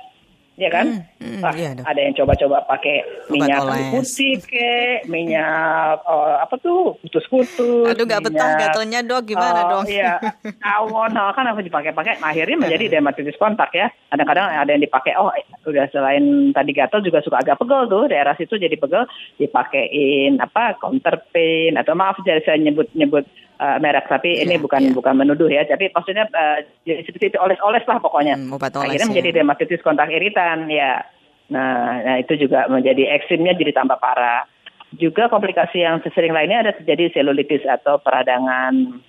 Ya 0.55 0.71
kan? 0.71 0.87
Hmm, 0.87 1.03
hmm, 1.19 1.41
Wah, 1.43 1.51
iya, 1.51 1.75
ada 1.83 1.99
yang 1.99 2.15
coba-coba 2.15 2.63
pakai 2.63 3.03
minyak 3.27 3.59
putih 3.91 4.39
ke, 4.39 5.03
minyak 5.03 5.99
oh, 6.07 6.31
apa 6.39 6.55
tuh 6.63 6.95
kutus-kutus. 7.03 7.91
Aduh 7.91 8.07
nggak 8.07 8.23
betah 8.23 8.55
gatelnya 8.55 9.03
dok, 9.03 9.27
gimana 9.27 9.67
Oh, 9.67 9.69
dong? 9.75 9.91
Iya, 9.91 10.15
tawon 10.63 11.11
nah, 11.11 11.35
kan 11.35 11.51
apa 11.51 11.59
dipakai-pakai, 11.59 12.23
akhirnya 12.23 12.55
menjadi 12.55 12.87
dermatitis 12.87 13.35
kontak 13.35 13.75
ya. 13.75 13.91
Kadang-kadang 14.07 14.47
ada 14.47 14.71
yang 14.71 14.79
dipakai, 14.79 15.11
oh 15.19 15.27
udah 15.67 15.91
selain 15.91 16.55
tadi 16.55 16.71
gatal 16.71 17.03
juga 17.03 17.19
suka 17.19 17.43
agak 17.43 17.59
pegel 17.59 17.91
tuh, 17.91 18.07
daerah 18.07 18.31
situ 18.39 18.55
jadi 18.55 18.79
pegel, 18.79 19.03
dipakein 19.35 20.39
apa 20.39 20.79
counter 20.79 21.19
pain 21.35 21.75
atau 21.75 21.99
maaf 21.99 22.15
jadi 22.23 22.39
saya 22.47 22.63
nyebut-nyebut 22.63 23.27
uh, 23.59 23.77
merek 23.79 24.07
tapi 24.07 24.41
ini 24.41 24.55
Iya, 24.55 24.63
bukan 24.63 24.81
iya. 24.87 24.93
bukan 24.95 25.13
menuduh 25.15 25.49
ya, 25.51 25.67
tapi 25.67 25.91
maksudnya 25.91 26.25
uh, 26.31 26.59
jadi 26.87 27.01
seperti 27.03 27.35
itu 27.35 27.37
oles-oles 27.39 27.85
lah 27.87 27.97
pokoknya. 27.99 28.35
Hmm, 28.39 28.55
obat 28.55 28.75
oles 28.75 28.91
akhirnya 28.91 29.07
ya. 29.07 29.11
menjadi 29.11 29.29
dermatitis 29.41 29.83
kontak 29.83 30.09
iritan 30.11 30.67
ya. 30.71 31.03
Nah, 31.51 32.01
nah 32.01 32.15
itu 32.17 32.33
juga 32.41 32.65
menjadi 32.71 33.13
ekstrimnya 33.19 33.53
jadi 33.53 33.75
tambah 33.75 33.99
parah. 34.01 34.49
Juga 34.95 35.27
komplikasi 35.27 35.83
yang 35.83 35.99
sering 36.15 36.31
lainnya 36.31 36.63
ada 36.65 36.71
terjadi 36.73 37.11
selulitis 37.11 37.67
atau 37.67 37.99
peradangan 37.99 39.03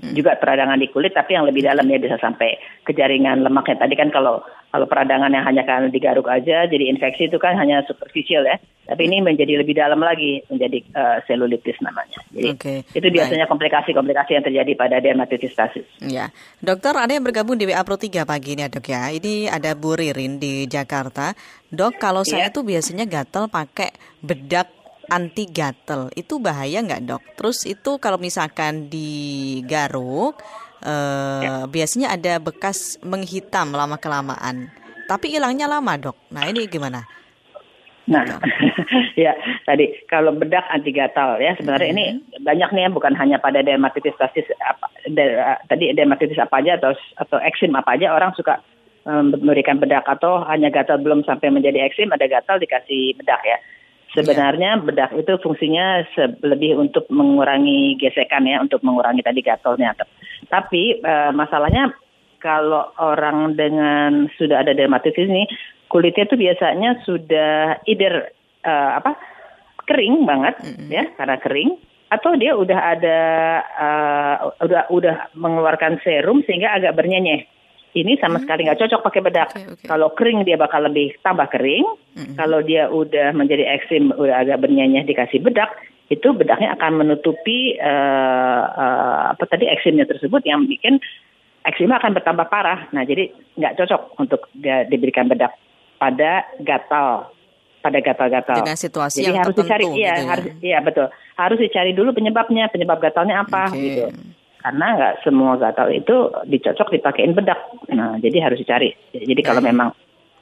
juga 0.00 0.34
peradangan 0.34 0.78
di 0.80 0.90
kulit 0.90 1.14
tapi 1.14 1.38
yang 1.38 1.46
lebih 1.46 1.62
dalam 1.62 1.86
ya 1.86 1.98
bisa 2.02 2.18
sampai 2.18 2.58
ke 2.82 2.90
jaringan 2.90 3.46
lemaknya. 3.46 3.86
Tadi 3.86 3.94
kan 3.94 4.10
kalau 4.10 4.42
kalau 4.74 4.90
peradangan 4.90 5.30
yang 5.30 5.46
hanya 5.46 5.62
karena 5.62 5.86
digaruk 5.86 6.26
aja 6.26 6.66
jadi 6.66 6.90
infeksi 6.90 7.30
itu 7.30 7.38
kan 7.38 7.54
hanya 7.54 7.86
superficial 7.86 8.42
ya. 8.42 8.58
Tapi 8.84 9.06
ini 9.06 9.22
menjadi 9.24 9.62
lebih 9.62 9.78
dalam 9.78 10.02
lagi 10.02 10.42
menjadi 10.50 10.82
eh, 10.82 11.18
selulitis 11.24 11.78
namanya. 11.80 12.20
Jadi 12.34 12.50
Oke, 12.52 12.74
itu 12.92 13.06
biasanya 13.08 13.46
komplikasi-komplikasi 13.48 14.36
yang 14.36 14.44
terjadi 14.44 14.72
pada 14.76 14.98
dermatitis 15.00 15.54
stasis. 15.54 15.86
Ya, 16.04 16.28
dokter 16.60 16.92
ada 16.92 17.08
yang 17.08 17.24
bergabung 17.24 17.56
di 17.56 17.64
WA 17.64 17.80
Pro 17.86 17.96
3 17.96 18.26
pagi 18.28 18.58
ini 18.58 18.66
ya 18.66 18.68
dok 18.68 18.86
ya. 18.90 19.08
Ini 19.08 19.48
ada 19.48 19.72
Bu 19.72 19.96
Ririn 19.96 20.36
di 20.42 20.68
Jakarta. 20.68 21.32
Dok, 21.72 21.96
kalau 21.96 22.26
saya 22.26 22.50
Iya. 22.50 22.54
tuh 22.54 22.66
biasanya 22.66 23.08
gatel 23.08 23.48
pakai 23.48 23.94
bedak 24.20 24.83
anti 25.10 25.44
gatel, 25.48 26.08
itu 26.14 26.40
bahaya 26.40 26.80
nggak 26.80 27.04
dok? 27.04 27.22
Terus 27.36 27.64
itu 27.64 27.96
kalau 28.00 28.16
misalkan 28.16 28.88
digaruk, 28.88 30.40
eh, 30.84 31.42
Ya. 31.44 31.54
biasanya 31.68 32.14
ada 32.14 32.38
bekas 32.40 32.96
menghitam 33.04 33.72
lama 33.72 33.96
kelamaan. 34.00 34.70
Tapi 35.04 35.32
hilangnya 35.36 35.68
lama 35.68 35.96
dok. 36.00 36.16
Nah 36.32 36.48
ini 36.48 36.64
gimana? 36.64 37.04
Nah, 38.04 38.20
ya 39.16 39.32
tadi 39.64 39.88
kalau 40.12 40.36
bedak 40.36 40.68
anti 40.68 40.92
gatal 40.92 41.40
ya 41.40 41.56
sebenarnya 41.56 41.88
ini 41.88 42.04
banyak 42.36 42.68
nih 42.76 42.82
ya 42.84 42.90
bukan 42.92 43.16
hanya 43.16 43.40
pada 43.40 43.64
dermatitis 43.64 44.12
stasis 44.20 44.44
apa 44.60 44.92
de- 45.08 45.40
tadi 45.72 45.88
dermatitis 45.96 46.36
apa 46.36 46.60
aja 46.60 46.76
atau 46.76 46.92
atau 47.16 47.40
eksim 47.40 47.72
apa 47.72 47.96
aja 47.96 48.12
orang 48.12 48.36
suka 48.36 48.60
em, 49.08 49.32
memberikan 49.32 49.80
bedak 49.80 50.04
atau 50.04 50.44
hanya 50.44 50.68
gatal 50.68 51.00
belum 51.00 51.24
sampai 51.24 51.48
menjadi 51.48 51.80
eksim 51.88 52.12
ada 52.12 52.28
gatal 52.28 52.60
dikasih 52.60 53.16
bedak 53.16 53.40
ya. 53.40 53.56
Sebenarnya 54.14 54.78
bedak 54.78 55.10
itu 55.18 55.34
fungsinya 55.42 56.06
lebih 56.46 56.78
untuk 56.78 57.10
mengurangi 57.10 57.98
gesekan 57.98 58.46
ya 58.46 58.62
untuk 58.62 58.80
mengurangi 58.86 59.26
tadi 59.26 59.42
gatalnya. 59.42 59.90
Tapi 60.46 61.02
eh, 61.02 61.32
masalahnya 61.34 61.90
kalau 62.38 62.94
orang 63.00 63.58
dengan 63.58 64.30
sudah 64.38 64.62
ada 64.62 64.70
dermatitis 64.70 65.26
ini 65.26 65.50
kulitnya 65.90 66.30
itu 66.30 66.36
biasanya 66.38 66.90
sudah 67.02 67.82
either 67.90 68.30
eh, 68.62 68.90
apa 69.02 69.18
kering 69.84 70.24
banget 70.24 70.54
ya 70.88 71.04
karena 71.18 71.36
kering 71.42 71.70
atau 72.12 72.38
dia 72.38 72.54
udah 72.54 72.80
ada 72.94 73.18
eh, 73.66 74.34
udah 74.62 74.82
udah 74.94 75.16
mengeluarkan 75.34 75.98
serum 76.06 76.46
sehingga 76.46 76.78
agak 76.78 76.94
bernyenyeh. 76.94 77.50
Ini 77.94 78.18
sama 78.18 78.42
sekali 78.42 78.66
nggak 78.66 78.82
cocok 78.82 79.00
pakai 79.06 79.22
bedak. 79.22 79.48
Oke, 79.54 79.62
oke. 79.78 79.86
Kalau 79.86 80.10
kering 80.18 80.42
dia 80.42 80.58
bakal 80.58 80.82
lebih 80.90 81.14
tambah 81.22 81.46
kering. 81.46 81.86
Mm-mm. 82.18 82.34
Kalau 82.34 82.58
dia 82.66 82.90
udah 82.90 83.30
menjadi 83.30 83.70
eksim 83.70 84.10
udah 84.10 84.42
agak 84.42 84.66
bernyenyeh 84.66 85.06
dikasih 85.06 85.38
bedak, 85.38 85.70
itu 86.10 86.34
bedaknya 86.34 86.74
akan 86.74 87.06
menutupi 87.06 87.78
eh, 87.78 88.64
eh, 88.66 89.22
apa 89.30 89.44
tadi 89.46 89.70
eksimnya 89.70 90.10
tersebut 90.10 90.42
yang 90.42 90.66
bikin 90.66 90.98
eksima 91.64 92.02
akan 92.02 92.18
bertambah 92.18 92.46
parah. 92.50 92.90
Nah, 92.90 93.06
jadi 93.06 93.30
nggak 93.56 93.74
cocok 93.78 94.02
untuk 94.18 94.50
dia 94.52 94.84
diberikan 94.84 95.30
bedak 95.30 95.54
pada 95.96 96.44
gatal, 96.60 97.30
pada 97.80 97.98
gatal-gatal. 98.02 98.58
Dengan 98.58 98.76
situasi 98.76 99.22
jadi 99.22 99.32
yang 99.32 99.36
harus 99.40 99.54
tertentu 99.56 99.70
dicari, 99.70 99.84
iya, 99.94 99.94
gitu 99.94 100.20
ya. 100.20 100.28
harus, 100.28 100.46
iya 100.60 100.78
betul. 100.84 101.06
Harus 101.38 101.58
dicari 101.62 101.90
dulu 101.96 102.10
penyebabnya, 102.12 102.68
penyebab 102.68 102.98
gatalnya 103.00 103.40
apa 103.40 103.72
Oke. 103.72 103.80
gitu. 103.80 104.06
Karena 104.64 104.86
nggak 104.96 105.14
semua 105.20 105.60
gatal 105.60 105.92
itu 105.92 106.32
dicocok 106.48 106.88
dipakein 106.88 107.36
bedak. 107.36 107.60
Nah, 107.92 108.16
jadi 108.16 108.48
harus 108.48 108.56
dicari. 108.56 108.96
Jadi 109.12 109.44
kalau 109.44 109.60
memang 109.60 109.92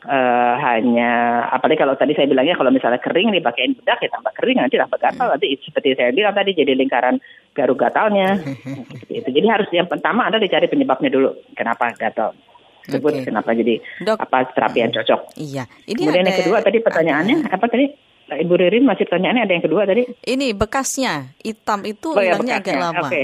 eh, 0.07 0.55
hanya 0.63 1.43
apalagi 1.51 1.83
kalau 1.83 1.99
tadi 1.99 2.15
saya 2.15 2.31
bilangnya 2.31 2.55
kalau 2.55 2.71
misalnya 2.71 3.03
kering 3.03 3.35
dipakein 3.35 3.75
bedak 3.75 3.99
ya 3.99 4.15
tambah 4.15 4.31
kering 4.39 4.63
nanti 4.63 4.79
tambah 4.79 4.99
gatal 4.99 5.27
nanti 5.27 5.59
seperti 5.59 5.99
saya 5.99 6.15
bilang 6.15 6.39
tadi 6.39 6.55
jadi 6.55 6.71
lingkaran 6.79 7.19
garuk 7.51 7.83
gatalnya 7.83 8.39
itu. 9.11 9.27
Jadi 9.27 9.47
harus 9.51 9.67
yang 9.75 9.91
pertama 9.91 10.31
adalah 10.31 10.47
dicari 10.47 10.71
penyebabnya 10.71 11.11
dulu 11.11 11.35
kenapa 11.59 11.91
gatal 11.99 12.31
tersebut 12.87 13.13
Oke. 13.15 13.27
kenapa 13.27 13.51
jadi 13.55 13.75
Dok. 14.07 14.19
apa 14.23 14.39
terapi 14.55 14.79
yang 14.83 14.93
cocok. 14.95 15.21
Iya. 15.35 15.67
Ini 15.87 15.99
Kemudian 15.99 16.23
ada, 16.23 16.31
yang 16.31 16.41
kedua 16.47 16.59
tadi 16.63 16.79
pertanyaannya 16.79 17.37
apa 17.51 17.67
tadi? 17.67 17.87
Ibu 18.33 18.55
Ririn 18.57 18.87
masih 18.89 19.05
pertanyaannya 19.11 19.43
ada 19.45 19.55
yang 19.55 19.65
kedua 19.67 19.83
tadi? 19.85 20.03
Ini 20.09 20.57
bekasnya 20.57 21.37
hitam 21.43 21.85
itu 21.85 22.15
Oh 22.15 22.23
ya, 22.23 22.39
hilangnya 22.39 22.63
agak 22.63 22.75
bekasnya. 22.75 22.87
lama. 22.95 23.09
Oke. 23.11 23.23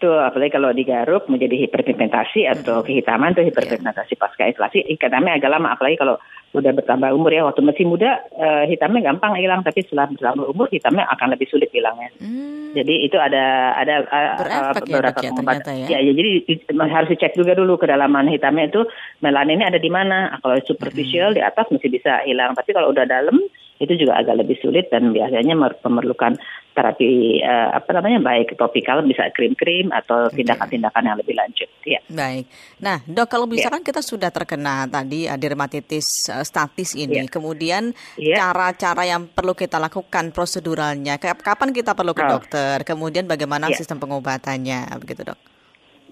Betul, 0.00 0.16
apalagi 0.16 0.56
kalau 0.56 0.72
digaruk 0.72 1.28
menjadi 1.28 1.68
hiperpigmentasi 1.68 2.48
atau 2.48 2.80
kehitaman 2.80 3.36
tuh 3.36 3.44
hiperpigmentasi 3.44 4.16
pasca 4.16 4.48
inflasi, 4.48 4.80
hitamnya 4.88 5.36
agak 5.36 5.52
lama. 5.52 5.76
Apalagi 5.76 6.00
kalau 6.00 6.16
udah 6.56 6.72
bertambah 6.72 7.12
umur 7.12 7.28
ya, 7.28 7.44
waktu 7.44 7.60
masih 7.60 7.84
muda 7.84 8.24
eh, 8.32 8.64
hitamnya 8.72 9.12
gampang 9.12 9.36
hilang, 9.36 9.60
tapi 9.60 9.84
setelah 9.84 10.08
bertambah 10.08 10.56
umur 10.56 10.72
hitamnya 10.72 11.04
akan 11.04 11.36
lebih 11.36 11.52
sulit 11.52 11.68
hilangnya. 11.68 12.08
Hmm, 12.16 12.72
Jadi 12.72 12.94
itu 13.04 13.20
ada 13.20 13.76
ada 13.76 13.94
eh, 14.00 14.72
Berefek 14.88 15.20
ya, 15.20 15.28
pengobatan. 15.36 15.74
ya? 15.84 15.86
ya, 15.92 15.98
ya, 16.00 16.12
jadi 16.16 16.30
di- 16.48 16.64
harus 16.80 17.08
dicek 17.12 17.36
juga 17.36 17.52
dulu 17.52 17.76
kedalaman 17.76 18.24
hitamnya 18.32 18.72
itu 18.72 18.80
melaninnya 19.20 19.68
ada 19.68 19.76
di 19.76 19.92
mana. 19.92 20.40
Kalau 20.40 20.56
Hmm. 20.56 20.64
superficial 20.64 21.36
di 21.36 21.44
atas 21.44 21.68
masih 21.68 21.92
bisa 21.92 22.24
hilang, 22.24 22.56
tapi 22.56 22.72
kalau 22.72 22.88
udah 22.88 23.04
dalam 23.04 23.36
itu 23.80 23.96
juga 23.96 24.20
agak 24.20 24.44
lebih 24.44 24.60
sulit 24.60 24.92
dan 24.92 25.10
biasanya 25.10 25.56
mer- 25.56 25.80
memerlukan 25.80 26.36
terapi 26.70 27.40
eh, 27.40 27.68
apa 27.72 27.90
namanya 27.90 28.20
baik 28.22 28.54
topikal 28.54 29.00
bisa 29.02 29.26
krim-krim 29.32 29.88
atau 29.90 30.28
tindakan-tindakan 30.30 31.02
yang 31.02 31.16
lebih 31.18 31.34
lanjut. 31.34 31.66
Ya. 31.82 31.98
Baik. 32.06 32.44
Nah, 32.78 33.00
dok 33.02 33.26
kalau 33.26 33.48
Iya. 33.48 33.52
misalkan 33.56 33.82
kita 33.82 34.04
sudah 34.04 34.28
terkena 34.28 34.84
tadi 34.86 35.24
uh, 35.26 35.34
dermatitis 35.34 36.06
uh, 36.28 36.44
statis 36.44 36.92
ini, 36.94 37.24
Iya. 37.24 37.32
kemudian 37.32 37.90
Iya. 38.14 38.36
cara-cara 38.38 39.02
yang 39.02 39.26
perlu 39.26 39.56
kita 39.56 39.80
lakukan 39.80 40.30
proseduralnya, 40.30 41.16
Kap- 41.16 41.40
kapan 41.42 41.72
kita 41.72 41.96
perlu 41.96 42.12
ke 42.12 42.22
Oh. 42.22 42.38
dokter, 42.38 42.84
kemudian 42.84 43.24
bagaimana 43.24 43.72
Iya. 43.72 43.80
sistem 43.80 43.98
pengobatannya, 43.98 44.92
begitu 45.00 45.24
dok? 45.24 45.49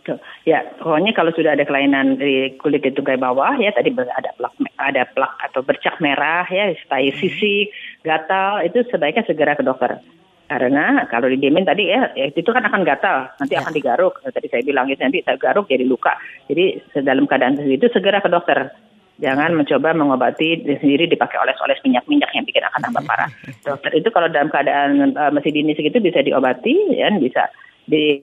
Tuh. 0.08 0.16
Ya, 0.48 0.64
pokoknya 0.80 1.12
kalau 1.12 1.36
sudah 1.36 1.52
ada 1.52 1.68
kelainan 1.68 2.16
di 2.16 2.56
kulit 2.56 2.80
itu 2.80 3.04
tunggai 3.04 3.20
bawah 3.20 3.60
ya 3.60 3.68
tadi 3.76 3.92
ada 3.92 4.32
plak 4.32 4.56
ada 4.80 5.04
plak 5.04 5.32
atau 5.44 5.60
bercak 5.60 6.00
merah 6.00 6.48
ya, 6.48 6.72
tai 6.88 7.12
sisik, 7.12 7.68
gatal 8.00 8.64
itu 8.64 8.80
sebaiknya 8.88 9.28
segera 9.28 9.52
ke 9.52 9.60
dokter. 9.60 10.00
Karena 10.48 11.04
kalau 11.12 11.28
didiemin 11.28 11.68
tadi 11.68 11.92
ya, 11.92 12.08
ya 12.16 12.32
itu 12.32 12.48
kan 12.48 12.64
akan 12.64 12.80
gatal, 12.80 13.28
nanti 13.36 13.52
Ya. 13.52 13.60
akan 13.60 13.76
digaruk. 13.76 14.16
Tadi 14.24 14.48
saya 14.48 14.64
bilang 14.64 14.88
itu 14.88 14.96
nanti 15.04 15.20
saya 15.20 15.36
garuk 15.36 15.68
jadi 15.68 15.84
luka. 15.84 16.16
Jadi 16.48 16.80
dalam 17.04 17.28
keadaan 17.28 17.60
seperti 17.60 17.76
itu 17.76 17.86
segera 17.92 18.24
ke 18.24 18.32
dokter. 18.32 18.72
Jangan 19.20 19.52
mencoba 19.52 19.92
mengobati 19.92 20.62
diri 20.64 20.78
sendiri 20.80 21.04
dipakai 21.10 21.36
oles-oles 21.42 21.82
minyak-minyak 21.84 22.32
yang 22.32 22.48
bikin 22.48 22.64
akan 22.64 22.80
tambah 22.80 23.02
parah. 23.04 23.28
Dokter 23.66 23.92
itu 23.98 24.08
kalau 24.14 24.30
dalam 24.30 24.48
keadaan 24.48 25.12
eh, 25.12 25.30
masih 25.34 25.50
dini 25.52 25.74
segitu 25.74 25.98
bisa 26.00 26.22
diobati, 26.22 26.96
ya 26.96 27.12
bisa 27.18 27.50
di 27.84 28.22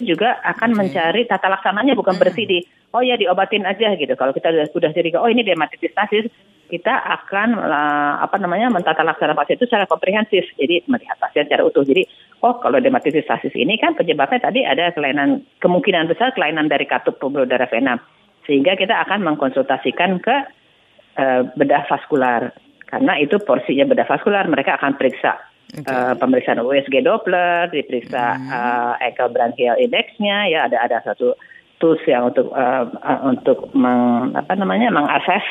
juga 0.00 0.42
akan 0.42 0.74
Oke. 0.74 0.78
mencari 0.78 1.22
tata 1.30 1.46
laksananya 1.46 1.94
bukan 1.94 2.18
bersih 2.18 2.46
di 2.46 2.58
oh 2.94 3.02
ya 3.02 3.14
diobatin 3.14 3.62
aja 3.66 3.94
gitu. 3.94 4.14
Kalau 4.18 4.34
kita 4.34 4.50
sudah 4.74 4.90
jadi 4.90 5.14
oh 5.18 5.30
ini 5.30 5.46
dermatitis 5.46 5.94
stasis, 5.94 6.26
kita 6.66 6.90
akan 6.90 7.58
eh, 7.58 8.14
apa 8.22 8.36
namanya 8.42 8.74
mentata 8.74 9.06
laksana 9.06 9.38
pasien 9.38 9.58
itu 9.58 9.70
secara 9.70 9.86
komprehensif. 9.86 10.42
Jadi 10.58 10.82
melihat 10.90 11.18
pasien 11.22 11.46
secara 11.46 11.62
utuh. 11.62 11.86
Jadi 11.86 12.06
oh 12.42 12.58
kalau 12.58 12.82
dermatitis 12.82 13.22
stasis 13.22 13.54
ini 13.54 13.78
kan 13.78 13.94
penyebabnya 13.94 14.50
tadi 14.50 14.66
ada 14.66 14.90
kelainan 14.90 15.46
kemungkinan 15.62 16.10
besar 16.10 16.34
kelainan 16.34 16.66
dari 16.66 16.86
katup 16.90 17.22
pembuluh 17.22 17.46
darah 17.46 17.70
vena. 17.70 17.98
Sehingga 18.44 18.76
kita 18.76 18.98
akan 19.08 19.22
mengkonsultasikan 19.22 20.18
ke 20.18 20.36
eh, 21.22 21.42
bedah 21.54 21.86
vaskular. 21.86 22.50
Karena 22.84 23.18
itu 23.18 23.38
porsinya 23.42 23.86
bedah 23.86 24.06
vaskular 24.06 24.46
mereka 24.46 24.78
akan 24.78 24.98
periksa 24.98 25.53
Oke. 25.74 25.90
Eh, 25.90 26.14
pemeriksaan 26.22 26.62
USG 26.62 27.02
Doppler, 27.02 27.66
diperiksa 27.74 28.38
eh, 28.38 28.92
echo 29.10 29.26
bronchial 29.26 29.74
indexnya, 29.82 30.46
ya 30.46 30.70
ada 30.70 30.78
ada 30.86 31.02
satu 31.02 31.34
tools 31.82 31.98
yang 32.06 32.30
untuk 32.30 32.54
eh, 32.54 32.84
untuk 33.26 33.74
meng, 33.74 34.30
apa 34.38 34.54
namanya 34.54 34.94
mengakses 34.94 35.42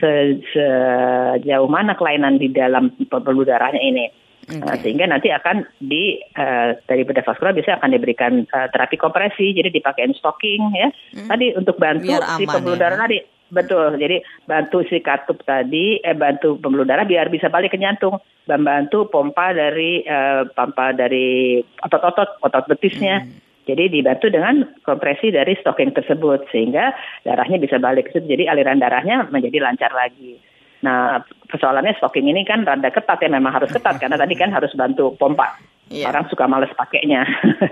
se- 0.00 0.40
sejauh 0.56 1.68
mana 1.68 1.92
kelainan 1.92 2.40
di 2.40 2.48
dalam 2.48 2.88
pembuluh 3.12 3.44
darahnya 3.44 3.80
ini. 3.84 4.08
Eh, 4.48 4.76
sehingga 4.80 5.04
nanti 5.04 5.28
akan 5.28 5.68
di 5.76 6.16
eh, 6.16 6.80
dari 6.88 7.04
bedah 7.04 7.20
vaskular 7.20 7.52
bisa 7.52 7.76
akan 7.76 7.92
diberikan 7.92 8.48
eh, 8.48 8.68
terapi 8.72 8.96
kompresi, 8.96 9.52
jadi 9.52 9.68
dipakein 9.68 10.16
stocking 10.16 10.72
ya. 10.72 10.88
Tadi 11.28 11.52
untuk 11.52 11.76
bantu 11.76 12.16
Biar 12.16 12.40
si 12.40 12.48
pembuluh 12.48 12.80
ya. 12.80 12.88
darah 12.88 13.04
tadi 13.04 13.20
betul. 13.48 13.96
Jadi 13.96 14.20
bantu 14.44 14.84
si 14.86 15.00
katup 15.00 15.42
tadi, 15.44 16.00
eh 16.00 16.16
bantu 16.16 16.56
pembuluh 16.60 16.84
darah 16.84 17.08
biar 17.08 17.28
bisa 17.32 17.48
balik 17.48 17.74
ke 17.74 17.78
jantung, 17.80 18.20
membantu 18.48 19.08
pompa 19.08 19.52
dari 19.52 20.04
eh, 20.04 20.42
pompa 20.52 20.96
dari 20.96 21.60
otot-otot, 21.84 22.40
otot 22.44 22.64
betisnya. 22.68 23.24
Jadi 23.68 23.92
dibantu 23.92 24.32
dengan 24.32 24.64
kompresi 24.80 25.28
dari 25.28 25.52
stocking 25.60 25.92
tersebut 25.92 26.48
sehingga 26.48 26.96
darahnya 27.20 27.60
bisa 27.60 27.76
balik 27.76 28.08
ke 28.08 28.16
situ. 28.16 28.32
Jadi 28.32 28.48
aliran 28.48 28.80
darahnya 28.80 29.28
menjadi 29.28 29.60
lancar 29.60 29.92
lagi. 29.92 30.40
Nah, 30.80 31.20
persoalannya 31.50 31.92
stocking 32.00 32.32
ini 32.32 32.48
kan 32.48 32.64
rada 32.64 32.88
ketat 32.88 33.20
ya, 33.20 33.28
memang 33.28 33.50
harus 33.50 33.68
ketat 33.68 34.00
karena 34.00 34.16
tadi 34.16 34.34
kan 34.40 34.54
harus 34.54 34.72
bantu 34.72 35.12
pompa. 35.20 35.58
Iya. 35.88 36.12
Orang 36.12 36.28
suka 36.28 36.44
males 36.44 36.72
pakainya. 36.76 37.24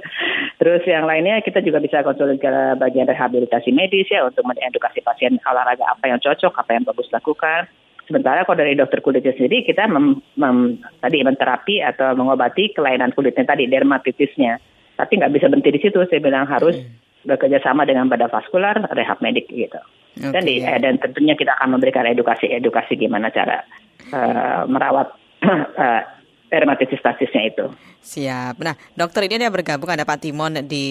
Terus 0.61 0.83
yang 0.89 1.05
lainnya 1.05 1.45
kita 1.45 1.61
juga 1.61 1.85
bisa 1.85 2.01
konsul 2.01 2.33
ke 2.41 2.49
bagian 2.81 3.05
rehabilitasi 3.05 3.77
medis 3.77 4.09
ya 4.09 4.25
untuk 4.25 4.41
mengedukasi 4.49 5.05
pasien 5.05 5.37
olahraga 5.45 5.85
apa 5.85 6.09
yang 6.09 6.21
cocok, 6.21 6.53
apa 6.57 6.71
yang 6.73 6.85
bagus 6.89 7.13
lakukan. 7.13 7.69
Sementara 8.09 8.47
kalau 8.49 8.63
dari 8.63 8.79
dokter 8.79 9.05
kulitnya 9.05 9.37
sendiri 9.37 9.67
kita 9.69 9.85
mem, 9.91 10.23
mem- 10.39 10.81
tadi 11.03 11.21
menterapi 11.21 11.85
atau 11.85 12.17
mengobati 12.17 12.73
kelainan 12.73 13.13
kulitnya 13.13 13.45
tadi 13.45 13.69
dermatitisnya. 13.69 14.57
Tapi 14.97 15.13
nggak 15.21 15.33
bisa 15.37 15.53
berhenti 15.53 15.77
di 15.77 15.81
situ. 15.85 16.01
Saya 16.09 16.23
bilang 16.23 16.49
harus 16.49 16.81
bekerja 17.27 17.61
sama 17.61 17.85
dengan 17.85 18.09
badan 18.09 18.33
vaskular, 18.33 18.81
rehab 18.97 19.21
medik 19.21 19.51
gitu. 19.51 19.77
Dan, 20.17 20.41
Oke. 20.41 20.49
di, 20.49 20.55
eh, 20.65 20.81
dan 20.81 20.97
tentunya 20.97 21.37
kita 21.37 21.53
akan 21.61 21.77
memberikan 21.77 22.09
edukasi-edukasi 22.09 22.97
gimana 22.97 23.29
cara 23.29 23.61
eh, 24.09 24.61
merawat 24.65 25.13
eh, 25.85 26.03
dermatitis 26.47 26.99
stasisnya 26.99 27.43
itu. 27.47 27.65
Siap. 28.01 28.63
Nah, 28.63 28.75
dokter 28.95 29.27
ini 29.27 29.39
ada 29.39 29.51
bergabung 29.51 29.91
ada 29.91 30.07
Pak 30.07 30.23
Timon 30.23 30.63
di 30.65 30.87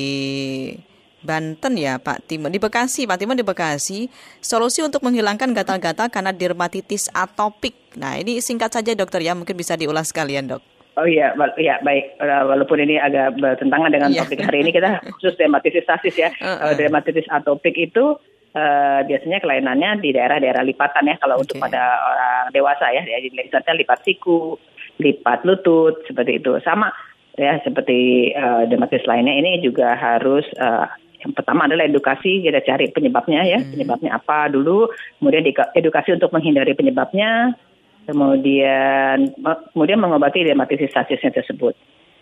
Banten 1.26 1.74
ya 1.74 1.98
Pak 1.98 2.30
Timon 2.30 2.54
di 2.54 2.62
Bekasi 2.62 3.10
Pak 3.10 3.18
Timon 3.18 3.34
di 3.34 3.42
Bekasi 3.42 4.06
solusi 4.38 4.86
untuk 4.86 5.02
menghilangkan 5.02 5.58
gatal-gatal 5.58 6.14
karena 6.14 6.30
dermatitis 6.30 7.10
atopik. 7.10 7.74
Nah 7.98 8.22
ini 8.22 8.38
singkat 8.38 8.70
saja 8.70 8.94
dokter 8.94 9.26
ya 9.26 9.34
mungkin 9.34 9.58
bisa 9.58 9.74
diulas 9.74 10.14
sekalian 10.14 10.54
dok. 10.54 10.62
Oh 10.96 11.04
iya, 11.04 11.36
iya 11.60 11.82
baik. 11.84 12.22
Walaupun 12.22 12.80
ini 12.80 12.96
agak 12.96 13.36
bertentangan 13.36 13.92
dengan 13.92 14.14
Iya. 14.16 14.24
topik 14.24 14.46
hari 14.48 14.64
ini 14.64 14.72
kita 14.72 15.02
khusus 15.18 15.36
dermatitis 15.36 15.84
stasis 15.84 16.16
ya. 16.16 16.30
Heeh. 16.32 16.56
Kalau 16.62 16.76
dermatitis 16.78 17.28
atopik 17.28 17.76
itu 17.76 18.16
eh, 18.56 19.00
biasanya 19.04 19.44
kelainannya 19.44 20.00
di 20.00 20.16
daerah-daerah 20.16 20.64
lipatan 20.64 21.12
ya. 21.12 21.16
Kalau 21.20 21.42
untuk 21.42 21.60
Oke. 21.60 21.68
pada 21.68 21.84
orang 22.00 22.56
dewasa 22.56 22.96
ya, 22.96 23.04
jadi 23.04 23.28
misalnya 23.28 23.76
lipat 23.76 24.08
siku, 24.08 24.56
lipat 25.00 25.44
lutut 25.44 26.04
seperti 26.08 26.40
itu. 26.40 26.56
Sama 26.64 26.92
ya 27.36 27.60
seperti 27.64 28.32
eh, 28.32 28.64
dermatitis 28.68 29.08
lainnya. 29.08 29.36
Ini 29.36 29.60
juga 29.64 29.96
harus 29.96 30.48
eh, 30.56 30.88
yang 31.26 31.34
pertama 31.34 31.66
adalah 31.66 31.90
edukasi. 31.90 32.46
Kita 32.46 32.62
cari 32.62 32.94
penyebabnya 32.94 33.42
ya. 33.44 33.60
Penyebabnya 33.60 34.16
apa 34.16 34.48
dulu. 34.54 34.94
Kemudian 35.20 35.44
di- 35.44 35.72
edukasi 35.76 36.16
untuk 36.16 36.32
menghindari 36.32 36.78
penyebabnya. 36.78 37.58
Kemudian 38.06 39.34
kemudian 39.74 39.98
mengobati 39.98 40.46
dermatitis 40.46 40.94
stasisnya 40.94 41.34
tersebut. 41.34 41.74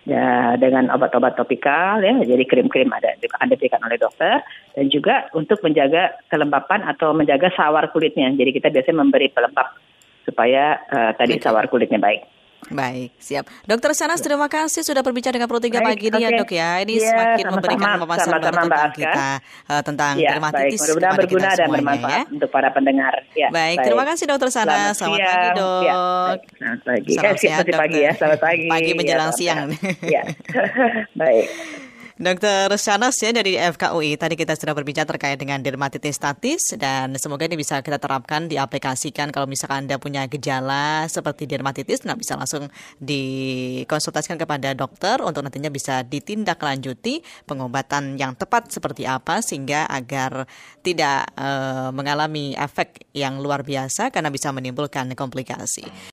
Ya 0.04 0.60
dengan 0.60 0.92
obat-obat 0.92 1.36
topikal 1.36 2.00
ya. 2.00 2.16
Jadi 2.24 2.44
krim-krim 2.48 2.92
ada 2.92 3.12
akan 3.20 3.48
diberikan 3.52 3.84
oleh 3.84 4.00
dokter. 4.00 4.40
Dan 4.72 4.88
juga 4.88 5.28
untuk 5.36 5.60
menjaga 5.60 6.16
kelembapan 6.32 6.88
atau 6.88 7.12
menjaga 7.12 7.52
sawar 7.52 7.92
kulitnya. 7.92 8.32
Jadi 8.32 8.56
kita 8.56 8.72
biasanya 8.72 9.04
memberi 9.04 9.28
pelembab 9.36 9.68
supaya 10.24 10.80
eh, 10.88 11.12
tadi 11.20 11.36
sawar 11.44 11.68
kulitnya 11.68 12.00
baik 12.00 12.43
Baik, 12.66 13.10
siap. 13.18 13.44
Dokter 13.64 13.92
Sanas, 13.92 14.20
terima 14.20 14.46
kasih 14.46 14.82
sudah 14.82 15.00
berbicara 15.00 15.32
dengan 15.32 15.46
Pro 15.46 15.58
3 15.58 15.74
Baik, 15.74 15.84
pagi 15.86 16.06
ini 16.08 16.20
ya 16.20 16.30
dok 16.32 16.50
ya. 16.50 16.70
Ini 16.80 16.94
Iya, 16.94 17.10
semakin 17.10 17.44
sama-sama. 17.44 17.54
memberikan 17.54 17.90
baru 17.90 18.06
Sama-sama, 18.22 18.62
Mbak 18.64 18.64
tentang 18.64 18.84
Aska. 18.84 18.96
kita 18.96 19.26
eh, 19.66 19.82
tentang 19.84 20.14
ya 20.14 20.22
baik 20.22 20.32
dermatitis 20.34 20.80
mudah-mudahan 20.80 21.04
kepada 21.04 21.20
berguna 21.20 21.42
kita 21.42 21.50
dan 21.50 21.58
semuanya 21.60 21.84
bermanfaat 21.84 22.14
ya. 22.14 22.22
untuk 22.32 22.50
para 22.50 22.70
pendengar 22.70 23.14
ya 23.34 23.48
Baik, 23.50 23.78
terima 23.82 24.04
kasih 24.06 24.26
dokter 24.26 24.50
Sanas. 24.50 24.94
Selamat, 24.94 25.20
pagi 25.20 25.26
siang. 25.26 25.56
dok. 25.56 25.82
Ya, 25.84 25.94
baik. 25.94 26.42
Selamat 26.54 26.80
pagi. 26.84 27.12
Salam 27.14 27.26
eh, 27.26 27.40
sehat, 27.40 27.66
pagi 27.74 28.00
ya. 28.00 28.12
Selamat 28.14 28.40
pagi. 28.40 28.68
Pagi 28.68 28.86
Ya, 28.86 28.96
menjelang 28.96 29.32
salam 29.32 29.34
siang. 29.34 29.68
Ya. 30.06 30.24
baik. 31.22 31.48
Dokter 32.14 32.70
Shanas 32.78 33.18
ya 33.26 33.34
dari 33.34 33.58
FKUI 33.58 34.22
tadi 34.22 34.38
kita 34.38 34.54
sudah 34.54 34.78
berbicara 34.78 35.10
terkait 35.10 35.34
dengan 35.34 35.58
dermatitis 35.66 36.22
statis 36.22 36.78
dan 36.78 37.18
semoga 37.18 37.50
ini 37.50 37.58
bisa 37.58 37.82
kita 37.82 37.98
terapkan 37.98 38.46
diaplikasikan 38.46 39.34
kalau 39.34 39.50
misalkan 39.50 39.90
Anda 39.90 39.98
punya 39.98 40.30
gejala 40.30 41.10
seperti 41.10 41.50
dermatitis 41.50 42.06
nah 42.06 42.14
bisa 42.14 42.38
langsung 42.38 42.70
dikonsultasikan 43.02 44.38
kepada 44.38 44.78
dokter 44.78 45.26
untuk 45.26 45.42
nantinya 45.42 45.74
bisa 45.74 46.06
ditindaklanjuti 46.06 47.50
pengobatan 47.50 48.14
yang 48.22 48.38
tepat 48.38 48.70
seperti 48.70 49.10
apa 49.10 49.42
sehingga 49.42 49.90
agar 49.90 50.46
tidak 50.86 51.34
uh, 51.34 51.90
mengalami 51.90 52.54
efek 52.54 53.10
yang 53.18 53.42
luar 53.42 53.66
biasa 53.66 54.14
karena 54.14 54.30
bisa 54.30 54.54
menimbulkan 54.54 55.10
komplikasi. 55.18 55.90